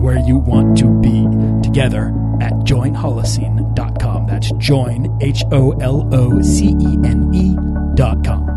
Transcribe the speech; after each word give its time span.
where 0.00 0.18
you 0.18 0.38
want 0.38 0.78
to 0.78 0.88
be 1.00 1.26
together 1.62 2.08
at 2.40 2.52
joinholocene.com. 2.64 4.26
That's 4.26 4.50
join, 4.52 5.18
H 5.20 5.44
O 5.52 5.72
L 5.72 6.08
O 6.12 6.40
C 6.42 6.68
E 6.68 6.98
N 7.04 7.30
E.com. 7.34 8.48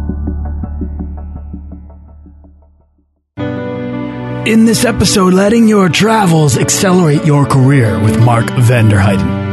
In 4.46 4.66
this 4.66 4.84
episode, 4.84 5.34
letting 5.34 5.70
your 5.70 5.88
travels 5.88 6.58
accelerate 6.58 7.26
your 7.26 7.46
career 7.46 7.98
with 8.04 8.20
Mark 8.20 8.50
van 8.50 8.90
der 8.90 9.00
Heijden. 9.00 9.53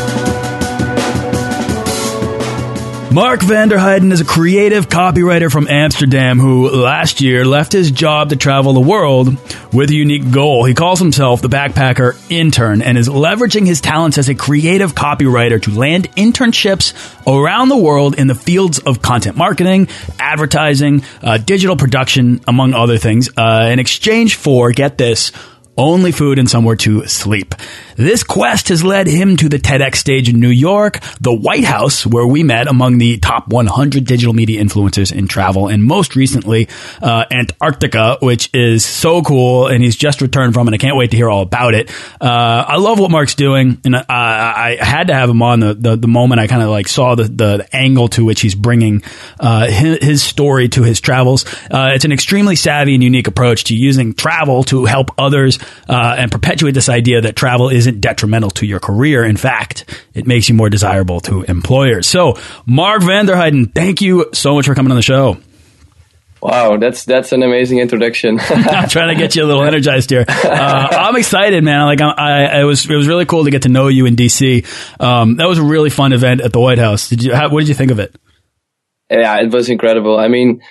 Mark 3.13 3.41
van 3.41 3.67
der 3.67 3.77
Heijden 3.77 4.13
is 4.13 4.21
a 4.21 4.25
creative 4.25 4.87
copywriter 4.87 5.51
from 5.51 5.67
Amsterdam 5.67 6.39
who 6.39 6.69
last 6.69 7.19
year 7.19 7.43
left 7.43 7.73
his 7.73 7.91
job 7.91 8.29
to 8.29 8.37
travel 8.37 8.71
the 8.71 8.79
world 8.79 9.37
with 9.73 9.89
a 9.89 9.93
unique 9.93 10.31
goal. 10.31 10.63
He 10.63 10.73
calls 10.73 10.99
himself 10.99 11.41
the 11.41 11.49
backpacker 11.49 12.17
intern 12.31 12.81
and 12.81 12.97
is 12.97 13.09
leveraging 13.09 13.67
his 13.67 13.81
talents 13.81 14.17
as 14.17 14.29
a 14.29 14.35
creative 14.35 14.95
copywriter 14.95 15.61
to 15.63 15.77
land 15.77 16.09
internships 16.15 16.93
around 17.27 17.67
the 17.67 17.75
world 17.75 18.17
in 18.17 18.27
the 18.27 18.35
fields 18.35 18.79
of 18.79 19.01
content 19.01 19.35
marketing, 19.35 19.89
advertising, 20.17 21.03
uh, 21.21 21.37
digital 21.37 21.75
production, 21.75 22.39
among 22.47 22.73
other 22.73 22.97
things, 22.97 23.29
uh, 23.35 23.67
in 23.69 23.79
exchange 23.79 24.35
for, 24.35 24.71
get 24.71 24.97
this, 24.97 25.33
only 25.77 26.11
food 26.11 26.39
and 26.39 26.49
somewhere 26.49 26.75
to 26.75 27.05
sleep. 27.07 27.55
This 27.95 28.23
quest 28.23 28.69
has 28.69 28.83
led 28.83 29.07
him 29.07 29.37
to 29.37 29.49
the 29.49 29.59
TEDx 29.59 29.95
stage 29.95 30.29
in 30.29 30.39
New 30.39 30.49
York, 30.49 30.99
the 31.19 31.33
White 31.33 31.63
House, 31.63 32.05
where 32.05 32.27
we 32.27 32.43
met 32.43 32.67
among 32.67 32.97
the 32.97 33.17
top 33.17 33.47
100 33.47 34.05
digital 34.05 34.33
media 34.33 34.63
influencers 34.63 35.11
in 35.11 35.27
travel, 35.27 35.67
and 35.67 35.83
most 35.83 36.15
recently, 36.15 36.67
uh, 37.01 37.25
Antarctica, 37.31 38.17
which 38.21 38.49
is 38.53 38.85
so 38.85 39.21
cool, 39.21 39.67
and 39.67 39.83
he's 39.83 39.95
just 39.95 40.21
returned 40.21 40.53
from, 40.53 40.67
and 40.67 40.75
I 40.75 40.77
can't 40.77 40.95
wait 40.95 41.11
to 41.11 41.17
hear 41.17 41.29
all 41.29 41.41
about 41.41 41.73
it. 41.73 41.91
Uh, 42.19 42.65
I 42.67 42.77
love 42.77 42.99
what 42.99 43.11
Mark's 43.11 43.35
doing, 43.35 43.79
and 43.83 43.95
uh, 43.95 44.03
I 44.07 44.77
had 44.79 45.07
to 45.07 45.13
have 45.13 45.29
him 45.29 45.41
on 45.41 45.59
the, 45.59 45.73
the, 45.73 45.95
the 45.95 46.07
moment 46.07 46.39
I 46.39 46.47
kind 46.47 46.61
of 46.61 46.69
like 46.69 46.87
saw 46.87 47.15
the, 47.15 47.23
the 47.23 47.67
angle 47.73 48.07
to 48.09 48.25
which 48.25 48.41
he's 48.41 48.55
bringing 48.55 49.03
uh, 49.39 49.67
his, 49.67 49.97
his, 50.03 50.21
story 50.21 50.69
to 50.69 50.83
his 50.83 51.01
travels. 51.01 51.45
Uh, 51.69 51.91
it's 51.93 52.05
an 52.05 52.11
extremely 52.11 52.55
savvy 52.55 52.93
and 52.93 53.03
unique 53.03 53.27
approach 53.27 53.65
to 53.65 53.75
using 53.75 54.13
travel 54.13 54.63
to 54.65 54.85
help 54.85 55.11
others 55.17 55.59
uh, 55.89 56.15
and 56.17 56.31
perpetuate 56.31 56.71
this 56.71 56.89
idea 56.89 57.21
that 57.21 57.35
travel 57.35 57.69
isn't 57.81 58.01
detrimental 58.01 58.51
to 58.51 58.65
your 58.65 58.79
career. 58.79 59.23
In 59.23 59.37
fact, 59.37 59.85
it 60.13 60.27
makes 60.27 60.47
you 60.47 60.55
more 60.55 60.69
desirable 60.69 61.19
to 61.21 61.43
employers. 61.43 62.07
So, 62.07 62.37
Mark 62.65 63.01
van 63.01 63.25
der 63.25 63.35
Heijden, 63.35 63.73
thank 63.73 64.01
you 64.01 64.29
so 64.33 64.55
much 64.55 64.65
for 64.67 64.75
coming 64.75 64.91
on 64.91 64.95
the 64.97 65.01
show. 65.01 65.37
Wow, 66.41 66.77
that's 66.77 67.05
that's 67.05 67.31
an 67.33 67.43
amazing 67.43 67.79
introduction. 67.79 68.39
I'm 68.49 68.89
trying 68.89 69.15
to 69.15 69.15
get 69.15 69.35
you 69.35 69.43
a 69.43 69.47
little 69.47 69.63
energized 69.63 70.09
here. 70.09 70.25
Uh, 70.27 70.87
I'm 70.91 71.15
excited, 71.15 71.63
man. 71.63 71.85
Like 71.85 72.01
I, 72.01 72.11
I, 72.11 72.61
it 72.61 72.63
was 72.63 72.89
it 72.89 72.95
was 72.95 73.07
really 73.07 73.25
cool 73.25 73.43
to 73.43 73.51
get 73.51 73.63
to 73.63 73.69
know 73.69 73.89
you 73.89 74.07
in 74.07 74.15
DC. 74.15 74.65
Um, 74.99 75.35
that 75.35 75.47
was 75.47 75.59
a 75.59 75.63
really 75.63 75.91
fun 75.91 76.13
event 76.13 76.41
at 76.41 76.51
the 76.51 76.59
White 76.59 76.79
House. 76.79 77.09
Did 77.09 77.23
you? 77.23 77.35
How, 77.35 77.49
what 77.49 77.59
did 77.59 77.67
you 77.67 77.75
think 77.75 77.91
of 77.91 77.99
it? 77.99 78.15
Yeah, 79.11 79.39
it 79.41 79.51
was 79.51 79.69
incredible. 79.69 80.17
I 80.17 80.29
mean, 80.29 80.61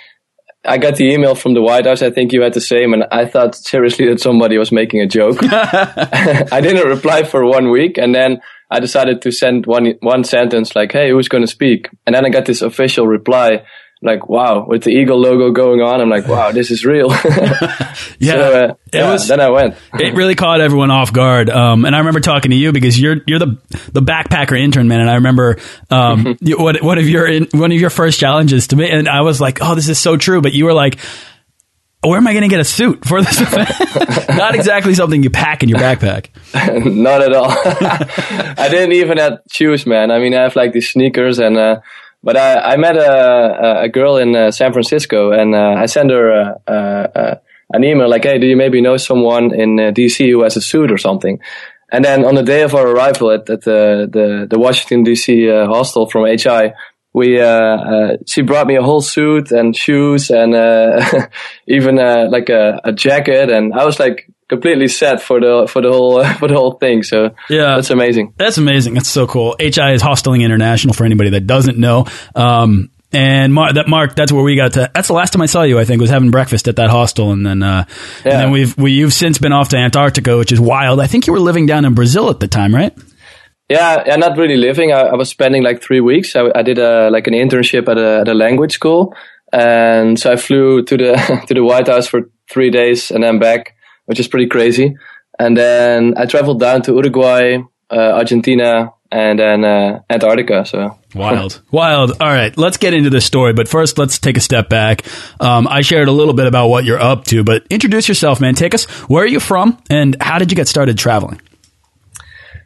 I 0.64 0.76
got 0.76 0.96
the 0.96 1.10
email 1.10 1.34
from 1.34 1.54
the 1.54 1.62
White 1.62 1.86
House. 1.86 2.02
I 2.02 2.10
think 2.10 2.32
you 2.32 2.42
had 2.42 2.52
the 2.52 2.60
same, 2.60 2.92
and 2.92 3.04
I 3.10 3.24
thought 3.24 3.54
seriously 3.54 4.06
that 4.08 4.20
somebody 4.20 4.58
was 4.58 4.70
making 4.70 5.00
a 5.00 5.06
joke. 5.06 5.38
I 5.42 6.60
didn't 6.62 6.86
reply 6.86 7.22
for 7.22 7.46
one 7.46 7.70
week, 7.70 7.96
and 7.96 8.14
then 8.14 8.40
I 8.70 8.78
decided 8.78 9.22
to 9.22 9.32
send 9.32 9.66
one 9.66 9.94
one 10.00 10.22
sentence 10.24 10.76
like, 10.76 10.92
"Hey, 10.92 11.10
who's 11.10 11.28
going 11.28 11.42
to 11.42 11.50
speak?" 11.50 11.88
And 12.06 12.14
then 12.14 12.26
I 12.26 12.28
got 12.28 12.44
this 12.44 12.62
official 12.62 13.06
reply 13.06 13.62
like 14.02 14.28
wow 14.28 14.64
with 14.66 14.84
the 14.84 14.90
eagle 14.90 15.18
logo 15.18 15.50
going 15.50 15.82
on 15.82 16.00
i'm 16.00 16.08
like 16.08 16.26
wow 16.26 16.50
this 16.50 16.70
is 16.70 16.84
real 16.86 17.08
yeah, 18.18 18.32
so, 18.32 18.64
uh, 18.64 18.74
yeah 18.92 19.12
was, 19.12 19.28
then 19.28 19.40
i 19.40 19.50
went 19.50 19.74
it 19.94 20.14
really 20.14 20.34
caught 20.34 20.60
everyone 20.60 20.90
off 20.90 21.12
guard 21.12 21.50
um, 21.50 21.84
and 21.84 21.94
i 21.94 21.98
remember 21.98 22.20
talking 22.20 22.50
to 22.50 22.56
you 22.56 22.72
because 22.72 22.98
you're 22.98 23.16
you're 23.26 23.38
the 23.38 23.58
the 23.92 24.00
backpacker 24.00 24.58
intern 24.58 24.88
man 24.88 25.00
and 25.00 25.10
i 25.10 25.14
remember 25.14 25.58
um, 25.90 26.36
what 26.42 26.82
one 26.82 26.98
of 26.98 27.08
your 27.08 27.44
one 27.52 27.72
of 27.72 27.78
your 27.78 27.90
first 27.90 28.18
challenges 28.18 28.68
to 28.68 28.76
me 28.76 28.90
and 28.90 29.08
i 29.08 29.20
was 29.20 29.40
like 29.40 29.58
oh 29.60 29.74
this 29.74 29.88
is 29.88 29.98
so 29.98 30.16
true 30.16 30.40
but 30.40 30.52
you 30.52 30.64
were 30.64 30.74
like 30.74 30.98
where 32.02 32.16
am 32.16 32.26
I 32.26 32.32
going 32.32 32.44
to 32.44 32.48
get 32.48 32.60
a 32.60 32.64
suit 32.64 33.04
for 33.04 33.20
this 33.20 33.40
event? 33.42 33.68
Not 34.30 34.54
exactly 34.54 34.94
something 34.94 35.22
you 35.22 35.28
pack 35.28 35.62
in 35.62 35.68
your 35.68 35.78
backpack. 35.78 36.28
Not 36.82 37.20
at 37.20 37.34
all. 37.34 37.50
I 37.50 38.68
didn't 38.70 38.92
even 38.92 39.18
have 39.18 39.40
shoes, 39.52 39.84
man. 39.84 40.10
I 40.10 40.18
mean, 40.18 40.32
I 40.34 40.44
have 40.44 40.56
like 40.56 40.72
these 40.72 40.88
sneakers 40.88 41.38
and 41.38 41.58
uh, 41.58 41.80
but 42.22 42.36
I, 42.36 42.72
I 42.72 42.76
met 42.76 42.96
a, 42.96 43.82
a 43.82 43.88
girl 43.88 44.16
in 44.16 44.36
uh, 44.36 44.50
San 44.50 44.72
Francisco, 44.72 45.32
and 45.32 45.54
uh, 45.54 45.74
I 45.78 45.86
sent 45.86 46.10
her 46.10 46.32
uh, 46.32 46.70
uh, 46.70 47.06
uh, 47.14 47.34
an 47.72 47.84
email 47.84 48.08
like, 48.08 48.24
"Hey, 48.24 48.38
do 48.38 48.46
you 48.46 48.56
maybe 48.56 48.80
know 48.80 48.96
someone 48.96 49.54
in 49.54 49.76
DC 49.76 50.28
who 50.30 50.42
has 50.42 50.56
a 50.56 50.60
suit 50.60 50.90
or 50.92 50.98
something?" 50.98 51.40
And 51.92 52.04
then 52.04 52.24
on 52.24 52.34
the 52.34 52.42
day 52.42 52.62
of 52.62 52.74
our 52.74 52.86
arrival 52.86 53.32
at, 53.32 53.50
at 53.50 53.62
the, 53.62 54.08
the, 54.10 54.46
the 54.48 54.58
Washington 54.58 55.04
DC 55.04 55.66
hostel 55.66 56.08
from 56.08 56.24
HI, 56.24 56.72
we 57.12 57.38
she 58.26 58.42
brought 58.42 58.66
me 58.66 58.76
a 58.76 58.82
whole 58.82 59.00
suit 59.00 59.50
and 59.50 59.74
shoes 59.74 60.30
and 60.30 60.54
even 61.66 61.96
like 62.30 62.48
a, 62.48 62.80
a 62.84 62.92
jacket, 62.92 63.50
and 63.50 63.72
I 63.74 63.84
was 63.84 63.98
like 63.98 64.30
completely 64.50 64.88
set 64.88 65.22
for 65.22 65.40
the 65.40 65.66
for 65.66 65.80
the 65.80 65.90
whole 65.90 66.22
for 66.40 66.48
the 66.48 66.54
whole 66.54 66.72
thing. 66.72 67.02
So 67.02 67.34
yeah, 67.48 67.76
that's 67.76 67.88
amazing. 67.88 68.34
That's 68.36 68.58
amazing. 68.58 68.94
That's 68.94 69.08
so 69.08 69.26
cool. 69.26 69.56
HI 69.58 69.94
is 69.94 70.02
Hosteling 70.02 70.42
International 70.42 70.92
for 70.92 71.06
anybody 71.06 71.30
that 71.30 71.46
doesn't 71.46 71.78
know. 71.78 72.04
Um, 72.34 72.90
and 73.12 73.52
Mark, 73.52 73.74
that 73.74 73.88
Mark, 73.88 74.14
that's 74.14 74.30
where 74.30 74.44
we 74.44 74.54
got 74.54 74.74
to. 74.74 74.90
That's 74.94 75.08
the 75.08 75.14
last 75.14 75.32
time 75.32 75.42
I 75.42 75.46
saw 75.46 75.62
you. 75.62 75.78
I 75.78 75.84
think 75.84 76.00
was 76.00 76.10
having 76.10 76.30
breakfast 76.30 76.68
at 76.68 76.76
that 76.76 76.90
hostel, 76.90 77.32
and 77.32 77.44
then 77.44 77.62
uh, 77.62 77.84
yeah. 78.24 78.32
and 78.32 78.40
then 78.42 78.50
we've 78.50 78.76
we, 78.76 78.92
you've 78.92 79.14
since 79.14 79.38
been 79.38 79.52
off 79.52 79.70
to 79.70 79.78
Antarctica, 79.78 80.36
which 80.36 80.52
is 80.52 80.60
wild. 80.60 81.00
I 81.00 81.06
think 81.06 81.26
you 81.26 81.32
were 81.32 81.40
living 81.40 81.66
down 81.66 81.84
in 81.84 81.94
Brazil 81.94 82.30
at 82.30 82.38
the 82.38 82.46
time, 82.46 82.74
right? 82.74 82.96
Yeah, 83.68 84.02
yeah, 84.06 84.16
not 84.16 84.36
really 84.36 84.56
living. 84.56 84.92
I, 84.92 85.00
I 85.00 85.14
was 85.14 85.28
spending 85.28 85.62
like 85.62 85.82
three 85.82 86.00
weeks. 86.00 86.36
I, 86.36 86.50
I 86.54 86.62
did 86.62 86.78
a 86.78 87.10
like 87.10 87.26
an 87.26 87.34
internship 87.34 87.88
at 87.88 87.98
a, 87.98 88.20
at 88.20 88.28
a 88.28 88.34
language 88.34 88.74
school, 88.74 89.14
and 89.52 90.18
so 90.18 90.32
I 90.32 90.36
flew 90.36 90.84
to 90.84 90.96
the 90.96 91.42
to 91.48 91.54
the 91.54 91.64
White 91.64 91.88
House 91.88 92.06
for 92.06 92.30
three 92.48 92.70
days 92.70 93.10
and 93.10 93.24
then 93.24 93.38
back 93.38 93.74
which 94.10 94.18
is 94.18 94.26
pretty 94.26 94.48
crazy. 94.48 94.96
And 95.38 95.56
then 95.56 96.14
I 96.16 96.26
traveled 96.26 96.58
down 96.58 96.82
to 96.82 96.94
Uruguay, 96.94 97.58
uh, 97.88 97.94
Argentina, 97.94 98.92
and 99.12 99.38
then 99.38 99.64
uh, 99.64 100.00
Antarctica. 100.10 100.66
So 100.66 100.98
wild, 101.14 101.62
wild. 101.70 102.10
All 102.20 102.28
right, 102.28 102.56
let's 102.58 102.76
get 102.76 102.92
into 102.92 103.08
this 103.08 103.24
story. 103.24 103.52
But 103.52 103.68
first, 103.68 103.98
let's 103.98 104.18
take 104.18 104.36
a 104.36 104.40
step 104.40 104.68
back. 104.68 105.06
Um, 105.38 105.68
I 105.68 105.82
shared 105.82 106.08
a 106.08 106.12
little 106.12 106.34
bit 106.34 106.48
about 106.48 106.70
what 106.70 106.84
you're 106.84 106.98
up 107.00 107.24
to, 107.26 107.44
but 107.44 107.64
introduce 107.70 108.08
yourself, 108.08 108.40
man. 108.40 108.56
Take 108.56 108.74
us. 108.74 108.86
Where 109.08 109.22
are 109.22 109.28
you 109.28 109.38
from, 109.38 109.78
and 109.88 110.16
how 110.20 110.40
did 110.40 110.50
you 110.50 110.56
get 110.56 110.66
started 110.66 110.98
traveling? 110.98 111.40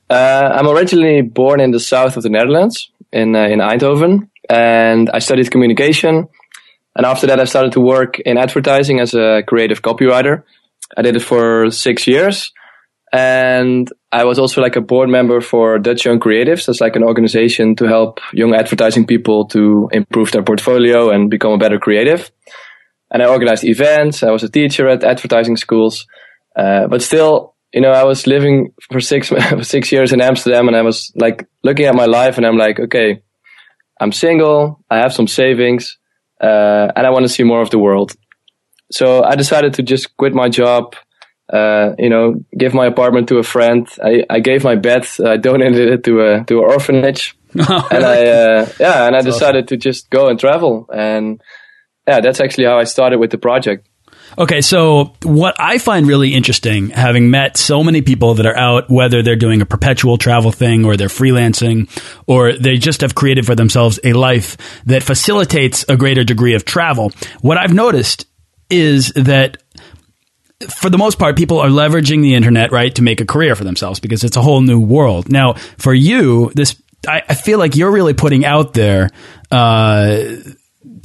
Uh, 0.09 0.49
I'm 0.55 0.67
originally 0.67 1.21
born 1.21 1.61
in 1.61 1.73
the 1.73 1.81
south 1.81 2.17
of 2.17 2.23
the 2.23 2.31
Netherlands, 2.31 2.91
in 3.13 3.37
uh, 3.37 3.45
in 3.45 3.59
Eindhoven, 3.59 4.31
and 4.49 5.11
I 5.11 5.19
studied 5.19 5.51
communication. 5.51 6.27
And 6.97 7.05
after 7.05 7.27
that, 7.27 7.39
I 7.39 7.45
started 7.45 7.73
to 7.73 7.81
work 7.81 8.19
in 8.21 8.39
advertising 8.39 9.01
as 9.01 9.13
a 9.13 9.43
creative 9.47 9.83
copywriter. 9.83 10.45
I 10.97 11.03
did 11.03 11.17
it 11.17 11.23
for 11.23 11.71
six 11.71 12.07
years. 12.07 12.53
And 13.13 13.89
I 14.11 14.25
was 14.25 14.39
also 14.41 14.61
like 14.61 14.75
a 14.75 14.81
board 14.81 15.09
member 15.09 15.41
for 15.41 15.79
Dutch 15.79 16.05
Young 16.05 16.19
Creatives. 16.19 16.67
That's 16.67 16.81
like 16.81 16.97
an 16.97 17.05
organization 17.05 17.77
to 17.77 17.85
help 17.85 18.19
young 18.33 18.55
advertising 18.55 19.07
people 19.07 19.47
to 19.49 19.89
improve 19.93 20.33
their 20.33 20.43
portfolio 20.43 21.11
and 21.11 21.31
become 21.31 21.53
a 21.53 21.59
better 21.59 21.79
creative. 21.79 22.33
And 23.13 23.23
I 23.23 23.27
organized 23.29 23.65
events. 23.65 24.25
I 24.25 24.33
was 24.33 24.43
a 24.43 24.49
teacher 24.49 24.89
at 24.89 25.05
advertising 25.05 25.57
schools. 25.57 26.07
Uh, 26.57 26.89
but 26.89 27.03
still, 27.03 27.55
you 27.73 27.81
know, 27.81 27.93
I 27.93 28.03
was 28.05 28.27
living 28.27 28.73
for 28.91 29.01
six, 29.01 29.31
six 29.63 29.93
years 29.93 30.13
in 30.13 30.21
Amsterdam 30.21 30.67
and 30.67 30.77
I 30.77 30.83
was 30.83 31.13
like 31.15 31.47
looking 31.63 31.87
at 31.87 31.95
my 31.95 32.07
life 32.07 32.37
and 32.37 32.47
I'm 32.47 32.59
like, 32.59 32.81
okay, 32.81 33.23
I'm 34.01 34.11
single. 34.13 34.81
I 34.91 34.99
have 34.99 35.13
some 35.13 35.29
savings. 35.29 35.99
uh, 36.41 36.93
and 36.97 37.07
I 37.07 37.11
want 37.11 37.25
to 37.25 37.29
see 37.29 37.45
more 37.45 37.63
of 37.63 37.71
the 37.71 37.79
world. 37.79 38.15
So 38.95 39.25
I 39.25 39.35
decided 39.35 39.75
to 39.75 39.83
just 39.83 40.17
quit 40.17 40.35
my 40.35 40.49
job, 40.49 40.95
uh, 41.53 41.95
you 41.99 42.09
know, 42.09 42.45
give 42.57 42.75
my 42.75 42.87
apartment 42.87 43.29
to 43.31 43.39
a 43.39 43.43
friend. 43.43 43.89
I, 44.01 44.25
I 44.31 44.39
gave 44.39 44.63
my 44.63 44.77
bed, 44.77 45.05
I 45.25 45.37
donated 45.37 45.89
it 45.89 46.05
to 46.05 46.21
a 46.21 46.45
to 46.45 46.59
an 46.59 46.65
orphanage, 46.65 47.37
oh, 47.59 47.89
and 47.91 48.05
I 48.05 48.27
uh, 48.27 48.69
yeah, 48.79 49.07
and 49.09 49.17
I 49.17 49.21
decided 49.21 49.65
awesome. 49.65 49.79
to 49.81 49.89
just 49.89 50.11
go 50.11 50.29
and 50.29 50.39
travel, 50.39 50.89
and 50.95 51.43
yeah, 52.07 52.21
that's 52.21 52.41
actually 52.41 52.67
how 52.67 52.79
I 52.79 52.85
started 52.85 53.19
with 53.19 53.33
the 53.33 53.39
project. 53.39 53.89
Okay, 54.39 54.61
so 54.61 55.13
what 55.25 55.57
I 55.59 55.79
find 55.79 56.07
really 56.07 56.33
interesting, 56.33 56.91
having 56.91 57.31
met 57.31 57.57
so 57.57 57.83
many 57.83 58.01
people 58.01 58.35
that 58.35 58.47
are 58.47 58.57
out, 58.57 58.89
whether 58.89 59.23
they're 59.23 59.37
doing 59.37 59.61
a 59.61 59.67
perpetual 59.67 60.19
travel 60.19 60.53
thing 60.53 60.85
or 60.85 60.97
they're 60.97 61.09
freelancing 61.09 61.89
or 62.27 62.53
they 62.53 62.77
just 62.77 63.03
have 63.03 63.15
created 63.15 63.45
for 63.45 63.55
themselves 63.55 64.01
a 64.03 64.13
life 64.13 64.57
that 64.87 65.03
facilitates 65.03 65.85
a 65.89 65.97
greater 65.97 66.25
degree 66.25 66.55
of 66.55 66.65
travel, 66.65 67.13
what 67.43 67.59
I've 67.59 67.75
noticed 67.75 68.27
is 68.75 69.13
that 69.15 69.63
for 70.69 70.89
the 70.91 70.99
most 70.99 71.19
part, 71.19 71.37
people 71.37 71.59
are 71.59 71.69
leveraging 71.69 72.23
the 72.23 72.35
internet, 72.35 72.73
right, 72.73 72.95
to 72.95 73.03
make 73.03 73.21
a 73.21 73.27
career 73.27 73.55
for 73.55 73.65
themselves 73.65 74.01
because 74.01 74.25
it's 74.25 74.37
a 74.37 74.43
whole 74.43 74.61
new 74.61 74.81
world. 74.81 75.31
Now, 75.31 75.55
for 75.79 75.93
you, 75.93 76.51
this, 76.55 76.81
I, 77.07 77.23
I 77.29 77.35
feel 77.35 77.59
like 77.59 77.77
you're 77.77 77.91
really 77.91 78.15
putting 78.15 78.45
out 78.45 78.73
there, 78.75 79.11
uh, 79.51 80.37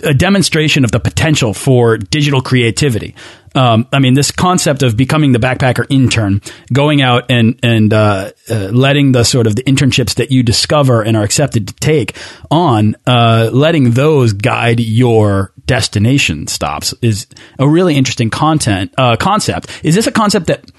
a 0.04 0.14
demonstration 0.14 0.86
of 0.86 0.92
the 0.92 1.00
potential 1.00 1.54
for 1.54 1.98
digital 1.98 2.42
creativity. 2.42 3.16
Um, 3.56 3.88
I 3.92 4.00
mean, 4.00 4.14
this 4.14 4.32
concept 4.32 4.84
of 4.84 4.96
becoming 4.96 5.32
the 5.32 5.40
backpacker 5.40 5.86
intern, 5.90 6.42
going 6.72 7.02
out 7.02 7.26
and 7.30 7.60
and 7.64 7.94
uh, 7.94 8.32
uh, 8.50 8.70
letting 8.72 9.12
the 9.12 9.24
sort 9.24 9.48
of 9.48 9.56
the 9.56 9.64
internships 9.64 10.16
that 10.16 10.32
you 10.32 10.44
discover 10.44 11.02
and 11.02 11.18
are 11.18 11.24
accepted 11.24 11.68
to 11.68 11.74
take 11.76 12.16
on, 12.52 12.96
uh, 13.08 13.50
letting 13.52 13.92
those 13.92 14.34
guide 14.34 14.80
your 14.80 15.54
destination 15.66 16.48
stops 16.48 16.94
is 17.02 17.28
a 17.58 17.68
really 17.68 17.96
interesting 17.96 18.30
content 18.30 18.94
uh, 18.98 19.16
concept. 19.16 19.68
Is 19.84 19.96
this 19.96 20.08
a 20.08 20.12
concept 20.12 20.48
that 20.48 20.70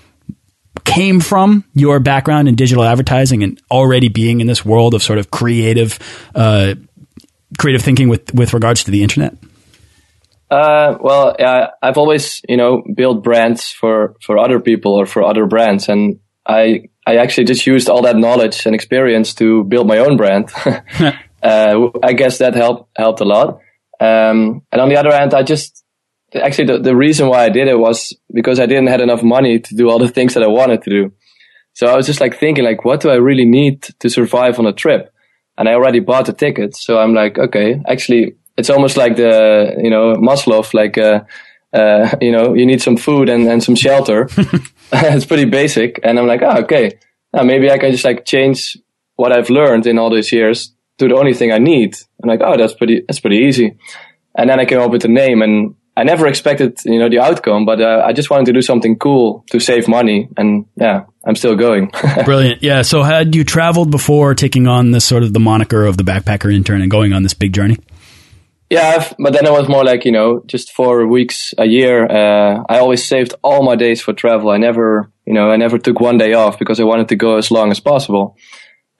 came 0.84 1.20
from 1.20 1.64
your 1.74 2.00
background 2.00 2.48
in 2.48 2.54
digital 2.54 2.84
advertising 2.84 3.42
and 3.42 3.60
already 3.70 4.08
being 4.08 4.40
in 4.40 4.46
this 4.46 4.64
world 4.64 4.94
of 4.94 5.02
sort 5.02 5.18
of 5.18 5.30
creative 5.30 5.98
uh, 6.34 6.74
creative 7.58 7.82
thinking 7.82 8.08
with 8.08 8.32
with 8.34 8.54
regards 8.54 8.84
to 8.84 8.90
the 8.90 9.02
internet? 9.02 9.34
Uh, 10.50 10.98
well, 11.00 11.36
yeah, 11.38 11.68
I've 11.82 11.98
always, 11.98 12.40
you 12.48 12.56
know, 12.56 12.82
built 12.94 13.22
brands 13.22 13.70
for, 13.70 14.16
for 14.22 14.38
other 14.38 14.58
people 14.58 14.94
or 14.94 15.06
for 15.06 15.22
other 15.22 15.46
brands. 15.46 15.88
And 15.88 16.18
I, 16.46 16.88
I 17.06 17.16
actually 17.16 17.44
just 17.44 17.66
used 17.66 17.88
all 17.88 18.02
that 18.02 18.16
knowledge 18.16 18.66
and 18.66 18.74
experience 18.74 19.34
to 19.34 19.64
build 19.64 19.86
my 19.86 19.98
own 19.98 20.16
brand. 20.16 20.50
uh, 21.42 21.88
I 22.02 22.12
guess 22.14 22.38
that 22.38 22.54
helped, 22.54 22.90
helped 22.96 23.20
a 23.20 23.24
lot. 23.24 23.60
Um, 24.00 24.62
and 24.72 24.80
on 24.80 24.88
the 24.88 24.96
other 24.96 25.12
hand, 25.12 25.34
I 25.34 25.42
just, 25.42 25.84
actually 26.34 26.66
the, 26.66 26.78
the 26.78 26.96
reason 26.96 27.28
why 27.28 27.44
I 27.44 27.48
did 27.48 27.68
it 27.68 27.78
was 27.78 28.12
because 28.32 28.58
I 28.58 28.66
didn't 28.66 28.88
have 28.88 29.00
enough 29.00 29.22
money 29.22 29.60
to 29.60 29.74
do 29.76 29.88
all 29.88 29.98
the 29.98 30.08
things 30.16 30.34
that 30.34 30.42
I 30.42 30.48
wanted 30.48 30.82
to 30.82 30.90
do. 30.90 31.12
So 31.74 31.86
I 31.86 31.96
was 31.96 32.06
just 32.06 32.20
like 32.20 32.38
thinking 32.38 32.64
like, 32.64 32.84
what 32.84 33.00
do 33.00 33.10
I 33.10 33.16
really 33.16 33.44
need 33.44 33.82
to 34.00 34.10
survive 34.10 34.58
on 34.58 34.66
a 34.66 34.72
trip? 34.72 35.12
and 35.60 35.68
I 35.68 35.74
already 35.74 36.00
bought 36.00 36.24
the 36.24 36.32
ticket. 36.32 36.74
So 36.74 36.98
I'm 36.98 37.12
like, 37.12 37.38
okay, 37.38 37.82
actually, 37.86 38.36
it's 38.56 38.70
almost 38.70 38.96
like 38.96 39.16
the, 39.16 39.74
you 39.82 39.90
know, 39.90 40.14
Maslow, 40.14 40.72
like, 40.74 40.98
uh, 40.98 41.20
uh, 41.72 42.14
you 42.20 42.32
know, 42.32 42.54
you 42.54 42.66
need 42.66 42.82
some 42.82 42.96
food 42.96 43.28
and, 43.28 43.48
and 43.48 43.62
some 43.62 43.74
shelter. 43.74 44.28
it's 44.92 45.26
pretty 45.26 45.44
basic. 45.44 46.00
And 46.02 46.18
I'm 46.18 46.26
like, 46.26 46.42
oh, 46.42 46.62
okay, 46.62 46.98
now 47.32 47.42
maybe 47.42 47.70
I 47.70 47.78
can 47.78 47.92
just 47.92 48.04
like 48.04 48.24
change 48.24 48.76
what 49.16 49.32
I've 49.32 49.50
learned 49.50 49.86
in 49.86 49.98
all 49.98 50.10
these 50.10 50.32
years 50.32 50.74
to 50.98 51.08
the 51.08 51.14
only 51.14 51.34
thing 51.34 51.52
I 51.52 51.58
need. 51.58 51.96
I'm 52.22 52.28
like, 52.28 52.40
oh, 52.42 52.56
that's 52.56 52.74
pretty, 52.74 53.04
that's 53.06 53.20
pretty 53.20 53.38
easy. 53.38 53.76
And 54.34 54.50
then 54.50 54.58
I 54.58 54.64
came 54.64 54.80
up 54.80 54.90
with 54.90 55.02
the 55.02 55.08
name 55.08 55.42
and 55.42 55.74
I 55.96 56.04
never 56.04 56.26
expected, 56.26 56.78
you 56.84 56.98
know, 56.98 57.08
the 57.08 57.18
outcome, 57.18 57.66
but 57.66 57.80
uh, 57.80 58.02
I 58.04 58.12
just 58.12 58.30
wanted 58.30 58.46
to 58.46 58.52
do 58.52 58.62
something 58.62 58.96
cool 58.96 59.44
to 59.50 59.60
save 59.60 59.86
money. 59.86 60.28
And 60.36 60.66
yeah, 60.76 61.04
I'm 61.24 61.36
still 61.36 61.56
going. 61.56 61.90
Brilliant. 62.24 62.62
Yeah. 62.62 62.82
So 62.82 63.02
had 63.02 63.34
you 63.34 63.44
traveled 63.44 63.90
before 63.90 64.34
taking 64.34 64.66
on 64.66 64.92
this 64.92 65.04
sort 65.04 65.22
of 65.22 65.32
the 65.32 65.40
moniker 65.40 65.84
of 65.84 65.96
the 65.96 66.04
backpacker 66.04 66.52
intern 66.54 66.80
and 66.80 66.90
going 66.90 67.12
on 67.12 67.22
this 67.22 67.34
big 67.34 67.52
journey? 67.52 67.76
Yeah, 68.70 69.12
but 69.18 69.32
then 69.32 69.46
it 69.46 69.50
was 69.50 69.68
more 69.68 69.84
like, 69.84 70.04
you 70.04 70.12
know, 70.12 70.44
just 70.46 70.72
four 70.72 71.04
weeks 71.08 71.52
a 71.58 71.66
year. 71.66 72.06
Uh, 72.06 72.62
I 72.68 72.78
always 72.78 73.04
saved 73.04 73.34
all 73.42 73.64
my 73.64 73.74
days 73.74 74.00
for 74.00 74.12
travel. 74.12 74.50
I 74.50 74.58
never, 74.58 75.10
you 75.26 75.34
know, 75.34 75.50
I 75.50 75.56
never 75.56 75.76
took 75.76 75.98
one 75.98 76.18
day 76.18 76.34
off 76.34 76.56
because 76.56 76.78
I 76.78 76.84
wanted 76.84 77.08
to 77.08 77.16
go 77.16 77.36
as 77.36 77.50
long 77.50 77.72
as 77.72 77.80
possible. 77.80 78.36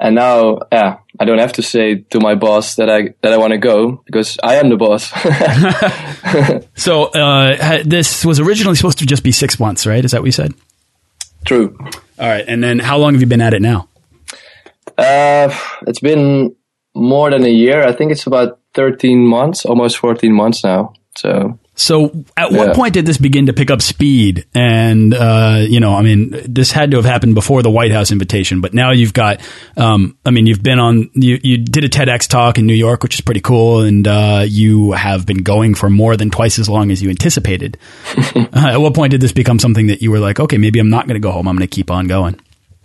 And 0.00 0.16
now, 0.16 0.58
yeah, 0.72 0.98
I 1.20 1.24
don't 1.24 1.38
have 1.38 1.52
to 1.52 1.62
say 1.62 1.96
to 2.10 2.18
my 2.18 2.34
boss 2.34 2.76
that 2.76 2.90
I 2.90 3.14
that 3.22 3.32
I 3.32 3.36
want 3.36 3.52
to 3.52 3.58
go 3.58 4.02
because 4.06 4.38
I 4.42 4.54
am 4.56 4.70
the 4.70 4.76
boss. 4.76 5.12
so 6.74 7.04
uh, 7.04 7.82
this 7.84 8.24
was 8.24 8.40
originally 8.40 8.76
supposed 8.76 8.98
to 9.00 9.06
just 9.06 9.22
be 9.22 9.30
six 9.30 9.60
months, 9.60 9.86
right? 9.86 10.04
Is 10.04 10.12
that 10.12 10.22
what 10.22 10.26
you 10.26 10.32
said? 10.32 10.54
True. 11.44 11.76
All 12.18 12.28
right, 12.28 12.44
and 12.48 12.64
then 12.64 12.78
how 12.78 12.96
long 12.96 13.12
have 13.12 13.20
you 13.20 13.26
been 13.26 13.42
at 13.42 13.52
it 13.52 13.62
now? 13.62 13.88
Uh, 14.96 15.54
it's 15.86 16.00
been 16.00 16.56
more 16.94 17.30
than 17.30 17.44
a 17.44 17.50
year. 17.50 17.86
I 17.86 17.92
think 17.92 18.10
it's 18.10 18.26
about 18.26 18.59
thirteen 18.74 19.26
months, 19.26 19.64
almost 19.64 19.98
fourteen 19.98 20.32
months 20.32 20.64
now. 20.64 20.94
So 21.16 21.58
so, 21.80 22.24
at 22.36 22.52
what 22.52 22.76
point 22.76 22.92
did 22.92 23.06
this 23.06 23.16
begin 23.16 23.46
to 23.46 23.54
pick 23.54 23.70
up 23.70 23.80
speed? 23.80 24.44
And 24.54 25.14
uh, 25.14 25.64
you 25.66 25.80
know, 25.80 25.94
I 25.94 26.02
mean, 26.02 26.38
this 26.46 26.70
had 26.70 26.90
to 26.90 26.98
have 26.98 27.06
happened 27.06 27.34
before 27.34 27.62
the 27.62 27.70
White 27.70 27.90
House 27.90 28.10
invitation, 28.10 28.60
but 28.60 28.74
now 28.74 28.92
you've 28.92 29.14
got. 29.14 29.40
Um, 29.78 30.18
I 30.26 30.30
mean, 30.30 30.46
you've 30.46 30.62
been 30.62 30.78
on. 30.78 31.10
You, 31.14 31.40
you 31.42 31.56
did 31.56 31.84
a 31.84 31.88
TEDx 31.88 32.28
talk 32.28 32.58
in 32.58 32.66
New 32.66 32.74
York, 32.74 33.02
which 33.02 33.14
is 33.14 33.22
pretty 33.22 33.40
cool, 33.40 33.80
and 33.80 34.06
uh, 34.06 34.44
you 34.46 34.92
have 34.92 35.24
been 35.24 35.42
going 35.42 35.74
for 35.74 35.88
more 35.88 36.18
than 36.18 36.28
twice 36.30 36.58
as 36.58 36.68
long 36.68 36.90
as 36.90 37.02
you 37.02 37.08
anticipated. 37.08 37.78
uh, 38.36 38.46
at 38.52 38.76
what 38.76 38.94
point 38.94 39.12
did 39.12 39.22
this 39.22 39.32
become 39.32 39.58
something 39.58 39.86
that 39.86 40.02
you 40.02 40.10
were 40.10 40.20
like, 40.20 40.38
okay, 40.38 40.58
maybe 40.58 40.80
I'm 40.80 40.90
not 40.90 41.06
going 41.06 41.14
to 41.14 41.26
go 41.26 41.30
home. 41.30 41.48
I'm 41.48 41.56
going 41.56 41.66
to 41.66 41.74
keep 41.74 41.90
on 41.90 42.08
going. 42.08 42.38